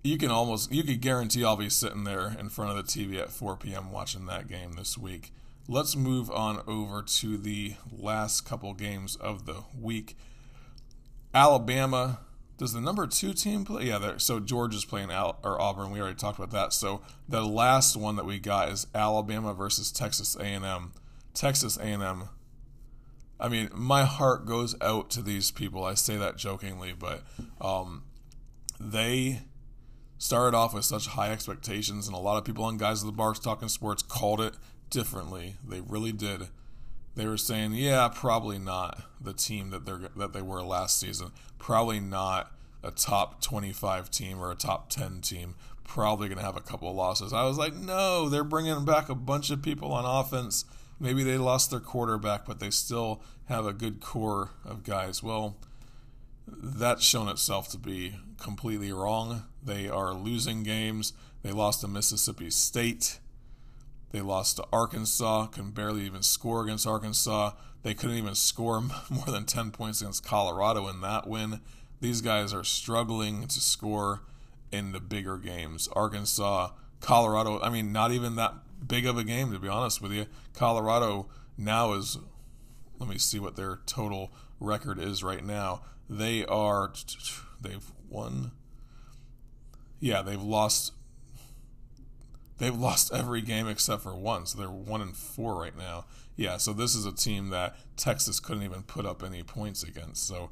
you 0.03 0.19
can 0.19 0.31
almost 0.31 0.71
you 0.71 0.83
could 0.83 1.01
guarantee 1.01 1.45
I'll 1.45 1.57
be 1.57 1.71
sitting 1.71 2.05
there 2.05 2.37
in 2.39 2.51
front 2.51 2.71
of 2.71 2.77
the 2.77 2.83
TV 2.83 3.19
at 3.21 3.31
4 3.31 3.57
p.m. 3.57 3.91
watching 3.91 4.27
that 4.27 4.49
game 4.49 4.73
this 4.73 4.99
week. 4.99 5.33
Let's 5.67 5.97
move 5.97 6.31
on 6.31 6.61
over 6.67 7.03
to 7.03 7.39
the 7.39 7.75
last 7.91 8.43
couple 8.43 8.75
games 8.75 9.17
of 9.17 9.47
the 9.47 9.65
week. 9.81 10.17
Alabama. 11.35 12.21
Does 12.57 12.73
the 12.73 12.81
number 12.81 13.07
two 13.07 13.33
team 13.35 13.65
play? 13.65 13.87
Yeah. 13.87 14.15
So 14.19 14.39
Georgia's 14.39 14.85
playing 14.85 15.11
Al, 15.11 15.41
or 15.43 15.61
Auburn. 15.61 15.91
We 15.91 16.01
already 16.01 16.17
talked 16.17 16.39
about 16.39 16.53
that. 16.53 16.73
So 16.73 17.03
the 17.29 17.43
last 17.43 17.97
one 17.97 18.15
that 18.17 18.25
we 18.25 18.39
got 18.39 18.69
is 18.69 18.87
Alabama 18.95 19.53
versus 19.55 19.91
Texas 19.91 20.37
A&M. 20.37 20.93
Texas 21.35 21.77
A&M. 21.77 22.29
I 23.41 23.49
mean, 23.49 23.69
my 23.75 24.05
heart 24.05 24.47
goes 24.47 24.77
out 24.81 25.11
to 25.11 25.23
these 25.23 25.51
people. 25.51 25.85
I 25.85 25.95
say 25.95 26.17
that 26.17 26.37
jokingly, 26.37 26.95
but 26.97 27.23
um, 27.61 28.05
they 28.79 29.43
started 30.19 30.57
off 30.57 30.73
with 30.73 30.85
such 30.85 31.09
high 31.09 31.31
expectations, 31.33 32.07
and 32.07 32.17
a 32.17 32.21
lot 32.21 32.39
of 32.39 32.45
people 32.45 32.65
on 32.65 32.79
Guys 32.79 33.01
of 33.03 33.07
the 33.07 33.13
Bars 33.13 33.41
Talking 33.41 33.69
Sports 33.69 34.03
called 34.03 34.41
it 34.41 34.55
differently. 34.89 35.57
They 35.67 35.81
really 35.81 36.13
did. 36.13 36.43
They 37.17 37.27
were 37.27 37.37
saying, 37.37 37.75
"Yeah, 37.75 38.09
probably 38.09 38.59
not 38.59 39.03
the 39.21 39.33
team 39.33 39.71
that 39.71 39.87
they're 39.87 40.11
that 40.17 40.33
they 40.33 40.43
were 40.43 40.63
last 40.63 40.99
season. 40.99 41.33
Probably 41.59 42.01
not 42.01 42.53
a 42.83 42.91
top 42.91 43.41
25 43.41 44.11
team 44.11 44.41
or 44.41 44.51
a 44.51 44.57
top 44.57 44.91
10 44.91 45.21
team. 45.21 45.55
Probably 45.85 46.29
going 46.29 46.39
to 46.39 46.45
have 46.45 46.57
a 46.57 46.61
couple 46.61 46.91
of 46.91 46.97
losses." 46.97 47.33
I 47.33 47.45
was 47.45 47.57
like, 47.57 47.75
"No, 47.75 48.29
they're 48.29 48.45
bringing 48.45 48.85
back 48.85 49.09
a 49.09 49.15
bunch 49.15 49.51
of 49.51 49.63
people 49.63 49.93
on 49.93 50.05
offense. 50.05 50.65
Maybe 50.99 51.23
they 51.23 51.39
lost 51.39 51.71
their 51.71 51.81
quarterback, 51.81 52.47
but 52.47 52.59
they 52.59 52.71
still 52.71 53.23
have 53.47 53.67
a 53.67 53.73
good 53.73 54.01
core 54.01 54.51
of 54.65 54.83
guys." 54.83 55.23
Well, 55.23 55.57
that's 56.47 57.05
shown 57.05 57.29
itself 57.29 57.69
to 57.71 57.79
be 57.79 58.17
completely 58.39 58.93
wrong. 58.93 59.45
They 59.63 59.89
are 59.89 60.13
losing 60.13 60.63
games. 60.63 61.13
They 61.43 61.53
lost 61.53 61.81
to 61.83 61.89
Mississippi 61.89 62.51
State. 62.51 63.19
They 64.15 64.21
lost 64.21 64.59
to 64.59 64.67
Arkansas, 64.73 65.47
can 65.47 65.73
barely 65.73 66.03
even 66.03 66.23
score 66.23 66.63
against 66.63 66.87
Arkansas. 66.87 67.51
They 67.83 67.95
couldn't 67.95 68.17
even 68.17 68.37
score 68.37 68.81
more 69.11 69.27
than 69.27 69.45
10 69.45 69.73
points 69.73 70.01
against 70.01 70.25
Colorado 70.25 70.87
in 70.87 71.01
that 71.01 71.27
win. 71.27 71.59
These 72.01 72.21
guys 72.21 72.55
are 72.55 72.63
struggling 72.63 73.49
to 73.49 73.61
score 73.61 74.23
in 74.71 74.93
the 74.93 75.01
bigger 75.01 75.37
games. 75.37 75.89
Arkansas, 75.95 76.71
Colorado, 77.01 77.61
I 77.61 77.71
mean, 77.71 77.91
not 77.91 78.13
even 78.13 78.37
that 78.37 78.55
big 78.87 79.05
of 79.05 79.19
a 79.19 79.25
game, 79.25 79.51
to 79.51 79.59
be 79.59 79.67
honest 79.67 80.01
with 80.01 80.13
you. 80.13 80.27
Colorado 80.53 81.27
now 81.59 81.95
is, 81.95 82.17
let 83.01 83.09
me 83.09 83.19
see 83.19 83.41
what 83.41 83.57
their 83.57 83.81
total 83.85 84.33
record 84.61 85.01
is 85.01 85.25
right 85.25 85.45
now. 85.45 85.83
They 86.09 86.45
are, 86.45 86.93
they've 87.61 87.91
won, 88.09 88.53
yeah, 89.99 90.23
they've 90.23 90.41
lost 90.41 90.93
they've 92.59 92.77
lost 92.77 93.13
every 93.13 93.43
game 93.43 93.69
except 93.69 94.03
for 94.03 94.15
one, 94.15 94.47
so 94.47 94.59
they're 94.59 94.69
one 94.69 95.01
and 95.01 95.17
four 95.17 95.61
right 95.61 95.77
now. 95.77 96.07
Yeah, 96.37 96.57
so 96.57 96.73
this 96.73 96.95
is 96.95 97.07
a 97.07 97.13
team 97.13 97.51
that 97.51 97.77
Texas 97.97 98.41
couldn't 98.41 98.65
even 98.65 98.83
put 98.83 99.07
up 99.07 99.23
any 99.23 99.43
points 99.43 99.83
against. 99.83 100.27
So 100.27 100.51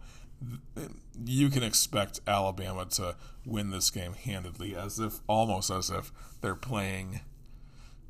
you 1.24 1.50
can 1.50 1.62
expect 1.62 2.20
Alabama 2.26 2.86
to 2.86 3.16
win 3.44 3.70
this 3.70 3.90
game 3.90 4.14
handedly, 4.14 4.74
as 4.76 4.98
if 4.98 5.20
almost 5.26 5.70
as 5.70 5.90
if 5.90 6.12
they're 6.40 6.54
playing. 6.54 7.20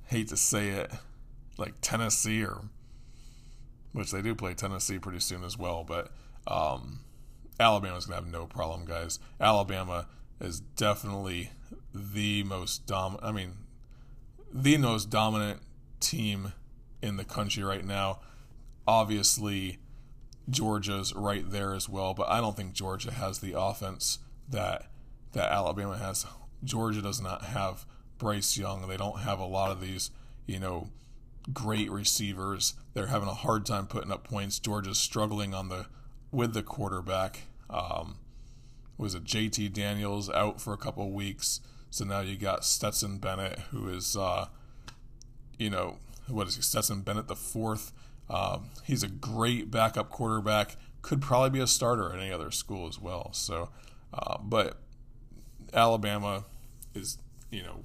Hate 0.07 0.29
to 0.29 0.37
say 0.37 0.69
it, 0.69 0.91
like 1.57 1.75
Tennessee 1.81 2.45
or 2.45 2.65
which 3.93 4.11
they 4.11 4.23
do 4.23 4.35
play 4.35 4.55
Tennessee 4.55 4.99
pretty 4.99 5.21
soon 5.21 5.45
as 5.45 5.59
well, 5.59 5.85
but 5.85 6.11
um, 6.47 7.01
Alabama's 7.61 8.07
gonna 8.07 8.17
have 8.17 8.31
no 8.31 8.47
problem, 8.47 8.85
guys. 8.85 9.19
Alabama 9.41 10.07
is 10.41 10.61
definitely 10.61 11.51
the 11.95 12.43
most 12.45 12.87
dom. 12.87 13.19
I 13.23 13.33
mean, 13.33 13.53
the 14.53 14.77
most 14.77 15.11
dominant 15.11 15.61
team 16.01 16.53
in 17.01 17.17
the 17.17 17.25
country 17.25 17.63
right 17.63 17.85
now. 17.85 18.21
Obviously, 18.87 19.79
Georgia's 20.51 21.15
right 21.15 21.49
there 21.51 21.75
as 21.75 21.89
well, 21.89 22.15
but 22.15 22.29
I 22.29 22.41
don't 22.41 22.57
think 22.57 22.73
Georgia 22.73 23.13
has 23.13 23.39
the 23.39 23.59
offense 23.59 24.19
that 24.49 24.87
that 25.33 25.51
Alabama 25.51 25.97
has. 25.97 26.27
Georgia 26.63 27.01
does 27.01 27.21
not 27.21 27.45
have 27.45 27.87
Bryce 28.19 28.57
Young. 28.57 28.87
They 28.87 28.97
don't 28.97 29.21
have 29.21 29.39
a 29.39 29.47
lot 29.47 29.71
of 29.71 29.81
these, 29.81 30.11
you 30.47 30.61
know, 30.61 30.91
great 31.53 31.91
receivers. 31.91 32.75
They're 32.93 33.07
having 33.07 33.29
a 33.29 33.35
hard 33.35 33.65
time 33.65 33.87
putting 33.87 34.13
up 34.13 34.25
points. 34.25 34.59
Georgia's 34.59 34.99
struggling 34.99 35.55
on 35.55 35.69
the 35.69 35.87
with 36.31 36.55
the 36.55 36.63
quarterback. 36.63 37.43
Um, 37.71 38.19
was 38.99 39.15
it 39.15 39.25
JT 39.25 39.73
Daniels 39.73 40.29
out 40.31 40.61
for 40.61 40.73
a 40.73 40.77
couple 40.77 41.11
weeks? 41.13 41.61
So 41.93 42.07
now 42.07 42.21
you 42.21 42.37
got 42.37 42.65
Stetson 42.65 43.19
Bennett, 43.19 43.59
who 43.71 43.91
is, 43.91 44.17
uh, 44.17 44.47
you 45.59 45.69
know, 45.69 45.99
what 46.27 46.49
is 46.49 46.57
he? 46.57 46.63
Stetson 46.63 47.03
Bennett 47.03 47.29
the 47.29 47.37
fourth. 47.37 47.93
Um, 48.31 48.71
he's 48.85 49.03
a 49.03 49.09
great 49.09 49.71
backup 49.71 50.09
quarterback. 50.09 50.77
Could 51.03 51.21
probably 51.21 51.51
be 51.51 51.61
a 51.61 51.67
starter 51.67 52.11
at 52.11 52.19
any 52.19 52.33
other 52.33 52.51
school 52.51 52.89
as 52.89 52.99
well. 52.99 53.35
So, 53.35 53.69
uh, 54.15 54.39
but 54.43 54.79
Alabama 55.75 56.45
is, 56.95 57.19
you 57.51 57.63
know, 57.63 57.85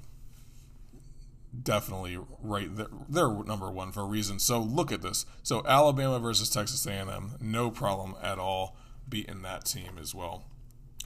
definitely 1.61 2.17
right 2.41 2.73
there. 2.73 2.87
They're 3.09 3.43
number 3.43 3.69
one 3.69 3.91
for 3.91 4.03
a 4.03 4.05
reason. 4.05 4.39
So 4.39 4.61
look 4.61 4.89
at 4.89 5.01
this. 5.01 5.25
So 5.43 5.65
Alabama 5.67 6.17
versus 6.19 6.49
Texas 6.49 6.85
A&M, 6.85 7.35
no 7.41 7.69
problem 7.69 8.15
at 8.23 8.39
all 8.39 8.77
beating 9.09 9.41
that 9.41 9.65
team 9.65 9.97
as 9.99 10.15
well. 10.15 10.45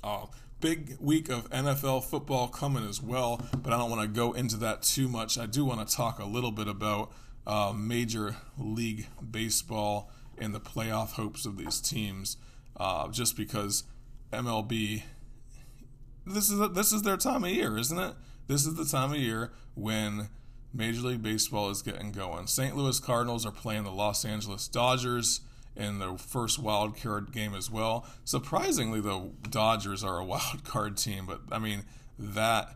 Uh, 0.03 0.27
big 0.61 0.95
week 0.99 1.27
of 1.29 1.49
NFL 1.49 2.03
football 2.03 2.47
coming 2.47 2.87
as 2.87 3.01
well, 3.01 3.41
but 3.61 3.73
I 3.73 3.77
don't 3.77 3.89
want 3.89 4.03
to 4.03 4.07
go 4.07 4.31
into 4.33 4.55
that 4.57 4.83
too 4.83 5.07
much. 5.07 5.37
I 5.37 5.47
do 5.47 5.65
want 5.65 5.87
to 5.87 5.95
talk 5.95 6.19
a 6.19 6.25
little 6.25 6.51
bit 6.51 6.67
about 6.67 7.11
uh, 7.47 7.73
Major 7.75 8.35
League 8.57 9.07
Baseball 9.29 10.11
and 10.37 10.53
the 10.53 10.59
playoff 10.59 11.13
hopes 11.13 11.45
of 11.45 11.57
these 11.57 11.81
teams, 11.81 12.37
uh, 12.77 13.07
just 13.09 13.35
because 13.35 13.83
MLB. 14.31 15.03
This 16.25 16.51
is 16.51 16.59
this 16.73 16.93
is 16.93 17.01
their 17.01 17.17
time 17.17 17.43
of 17.43 17.49
year, 17.49 17.77
isn't 17.77 17.97
it? 17.97 18.13
This 18.47 18.65
is 18.65 18.75
the 18.75 18.85
time 18.85 19.11
of 19.11 19.17
year 19.17 19.51
when 19.73 20.29
Major 20.73 21.01
League 21.01 21.23
Baseball 21.23 21.71
is 21.71 21.81
getting 21.81 22.11
going. 22.11 22.45
St. 22.45 22.75
Louis 22.77 22.99
Cardinals 22.99 23.45
are 23.45 23.51
playing 23.51 23.83
the 23.83 23.91
Los 23.91 24.23
Angeles 24.23 24.67
Dodgers 24.67 25.41
in 25.75 25.99
the 25.99 26.17
first 26.17 26.59
wild 26.59 27.01
card 27.01 27.31
game 27.31 27.53
as 27.55 27.69
well. 27.71 28.05
Surprisingly, 28.25 29.01
the 29.01 29.31
Dodgers 29.49 30.03
are 30.03 30.19
a 30.19 30.25
wild 30.25 30.63
card 30.63 30.97
team, 30.97 31.25
but 31.25 31.41
I 31.51 31.59
mean 31.59 31.83
that 32.17 32.75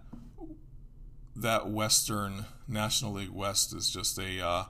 that 1.35 1.69
Western 1.69 2.45
National 2.67 3.13
League 3.13 3.29
West 3.29 3.75
is 3.75 3.89
just 3.89 4.17
a 4.17 4.45
uh, 4.45 4.63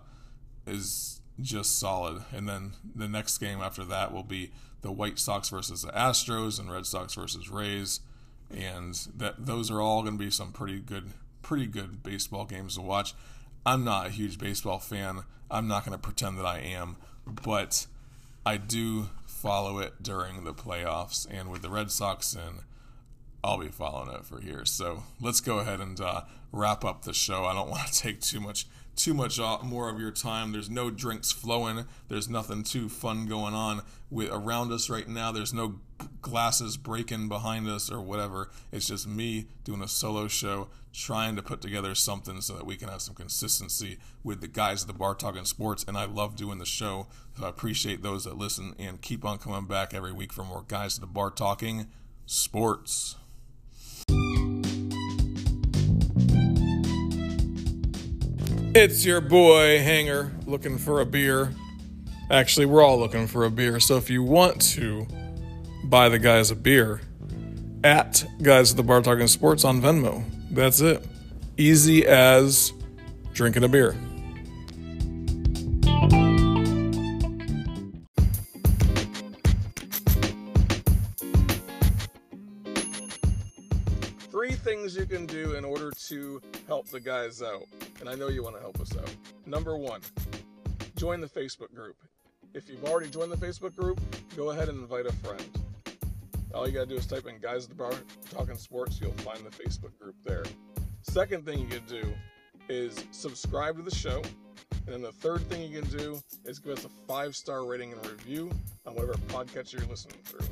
is 0.65 1.21
just 1.39 1.79
solid. 1.79 2.23
And 2.31 2.47
then 2.47 2.73
the 2.95 3.07
next 3.07 3.37
game 3.37 3.61
after 3.61 3.83
that 3.85 4.13
will 4.13 4.23
be 4.23 4.51
the 4.81 4.91
White 4.91 5.19
Sox 5.19 5.49
versus 5.49 5.81
the 5.81 5.91
Astros 5.91 6.59
and 6.59 6.71
Red 6.71 6.85
Sox 6.85 7.15
versus 7.15 7.49
Rays, 7.49 8.01
and 8.55 8.93
that 9.15 9.45
those 9.45 9.71
are 9.71 9.81
all 9.81 10.01
going 10.01 10.17
to 10.17 10.23
be 10.23 10.31
some 10.31 10.51
pretty 10.51 10.79
good 10.79 11.13
pretty 11.41 11.67
good 11.67 12.01
baseball 12.01 12.45
games 12.45 12.75
to 12.75 12.81
watch. 12.81 13.13
I'm 13.65 13.83
not 13.83 14.07
a 14.07 14.09
huge 14.09 14.37
baseball 14.37 14.79
fan. 14.79 15.23
I'm 15.49 15.67
not 15.67 15.85
going 15.85 15.97
to 15.97 16.01
pretend 16.01 16.37
that 16.37 16.45
I 16.45 16.59
am, 16.59 16.97
but 17.25 17.87
I 18.45 18.57
do 18.57 19.09
follow 19.25 19.79
it 19.79 20.03
during 20.03 20.43
the 20.43 20.53
playoffs, 20.53 21.27
and 21.29 21.49
with 21.49 21.61
the 21.61 21.69
Red 21.69 21.91
Sox 21.91 22.35
in, 22.35 22.61
I'll 23.43 23.59
be 23.59 23.69
following 23.69 24.13
it 24.13 24.25
for 24.25 24.39
here. 24.39 24.65
So 24.65 25.03
let's 25.19 25.41
go 25.41 25.59
ahead 25.59 25.79
and 25.79 25.99
uh, 25.99 26.21
wrap 26.51 26.85
up 26.85 27.03
the 27.03 27.13
show. 27.13 27.45
I 27.45 27.53
don't 27.53 27.69
want 27.71 27.87
to 27.87 27.99
take 27.99 28.21
too 28.21 28.39
much 28.39 28.67
too 28.95 29.13
much 29.13 29.39
uh, 29.39 29.59
more 29.63 29.89
of 29.89 29.99
your 29.99 30.11
time. 30.11 30.51
There's 30.51 30.69
no 30.69 30.89
drinks 30.89 31.31
flowing. 31.31 31.85
There's 32.07 32.29
nothing 32.29 32.63
too 32.63 32.89
fun 32.89 33.25
going 33.27 33.53
on 33.53 33.81
with 34.09 34.29
around 34.31 34.71
us 34.71 34.89
right 34.89 35.07
now. 35.07 35.31
There's 35.31 35.53
no 35.53 35.79
glasses 36.21 36.77
breaking 36.77 37.29
behind 37.29 37.67
us 37.67 37.91
or 37.91 38.01
whatever. 38.01 38.49
It's 38.71 38.87
just 38.87 39.07
me 39.07 39.47
doing 39.63 39.81
a 39.81 39.87
solo 39.87 40.27
show, 40.27 40.69
trying 40.93 41.35
to 41.35 41.41
put 41.41 41.61
together 41.61 41.95
something 41.95 42.41
so 42.41 42.55
that 42.55 42.65
we 42.65 42.77
can 42.77 42.89
have 42.89 43.01
some 43.01 43.15
consistency 43.15 43.97
with 44.23 44.41
the 44.41 44.47
guys 44.47 44.83
at 44.83 44.87
the 44.87 44.93
bar 44.93 45.15
talking 45.15 45.45
sports. 45.45 45.85
And 45.87 45.97
I 45.97 46.05
love 46.05 46.35
doing 46.35 46.59
the 46.59 46.65
show. 46.65 47.07
So 47.37 47.45
I 47.45 47.49
appreciate 47.49 48.01
those 48.01 48.23
that 48.23 48.37
listen 48.37 48.75
and 48.79 49.01
keep 49.01 49.25
on 49.25 49.37
coming 49.37 49.67
back 49.67 49.93
every 49.93 50.11
week 50.11 50.31
for 50.31 50.43
more 50.43 50.63
guys 50.67 50.97
at 50.97 51.01
the 51.01 51.07
bar 51.07 51.31
talking 51.31 51.87
sports. 52.25 53.15
It's 58.77 59.05
your 59.05 59.21
boy 59.21 59.79
Hanger 59.79 60.33
looking 60.45 60.77
for 60.77 60.99
a 60.99 61.05
beer. 61.05 61.53
Actually, 62.29 62.65
we're 62.65 62.83
all 62.83 62.99
looking 62.99 63.25
for 63.25 63.45
a 63.45 63.49
beer. 63.49 63.79
So 63.79 63.95
if 63.95 64.09
you 64.09 64.21
want 64.21 64.61
to 64.73 65.07
buy 65.85 66.09
the 66.09 66.19
guys 66.19 66.51
a 66.51 66.57
beer, 66.57 66.99
at 67.85 68.25
Guys 68.41 68.71
at 68.71 68.77
the 68.77 68.83
Bar 68.83 69.01
Talking 69.01 69.27
Sports 69.27 69.63
on 69.63 69.81
Venmo. 69.81 70.25
That's 70.51 70.81
it. 70.81 71.07
Easy 71.55 72.05
as 72.05 72.73
drinking 73.33 73.63
a 73.63 73.69
beer. 73.69 73.95
Help 86.67 86.87
the 86.87 86.99
guys 86.99 87.41
out. 87.41 87.65
And 87.99 88.09
I 88.09 88.15
know 88.15 88.29
you 88.29 88.43
want 88.43 88.55
to 88.55 88.61
help 88.61 88.79
us 88.79 88.95
out. 88.97 89.13
Number 89.45 89.77
one, 89.77 90.01
join 90.95 91.21
the 91.21 91.27
Facebook 91.27 91.73
group. 91.73 91.97
If 92.53 92.69
you've 92.69 92.85
already 92.85 93.09
joined 93.09 93.31
the 93.31 93.37
Facebook 93.37 93.75
group, 93.75 93.99
go 94.35 94.51
ahead 94.51 94.69
and 94.69 94.79
invite 94.79 95.05
a 95.05 95.13
friend. 95.13 95.43
All 96.53 96.65
you 96.65 96.73
gotta 96.73 96.85
do 96.85 96.95
is 96.95 97.05
type 97.05 97.27
in 97.27 97.37
Guys 97.39 97.65
at 97.65 97.69
the 97.69 97.75
Bar 97.75 97.91
Talking 98.31 98.55
Sports, 98.55 99.01
you'll 99.01 99.11
find 99.11 99.39
the 99.39 99.49
Facebook 99.49 99.97
group 99.99 100.15
there. 100.23 100.45
Second 101.01 101.45
thing 101.45 101.59
you 101.59 101.67
can 101.67 101.85
do 101.85 102.13
is 102.69 103.03
subscribe 103.11 103.75
to 103.75 103.83
the 103.83 103.93
show 103.93 104.21
And 104.85 104.93
then 104.93 105.01
the 105.01 105.11
third 105.11 105.41
thing 105.49 105.61
you 105.69 105.81
can 105.81 105.89
do 105.89 106.21
is 106.45 106.59
give 106.59 106.77
us 106.77 106.85
a 106.85 106.89
five 107.07 107.35
star 107.35 107.65
rating 107.65 107.91
and 107.91 108.05
review 108.07 108.51
on 108.85 108.93
whatever 108.93 109.13
podcast 109.27 109.73
you're 109.73 109.85
listening 109.85 110.17
through. 110.23 110.47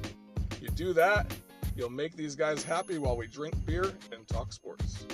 You 0.60 0.70
do 0.70 0.94
that, 0.94 1.34
you'll 1.76 1.90
make 1.90 2.16
these 2.16 2.36
guys 2.36 2.64
happy 2.64 2.98
while 2.98 3.16
we 3.16 3.28
drink 3.28 3.54
beer 3.66 3.94
and 4.12 4.28
talk 4.28 4.52
sports. 4.52 5.06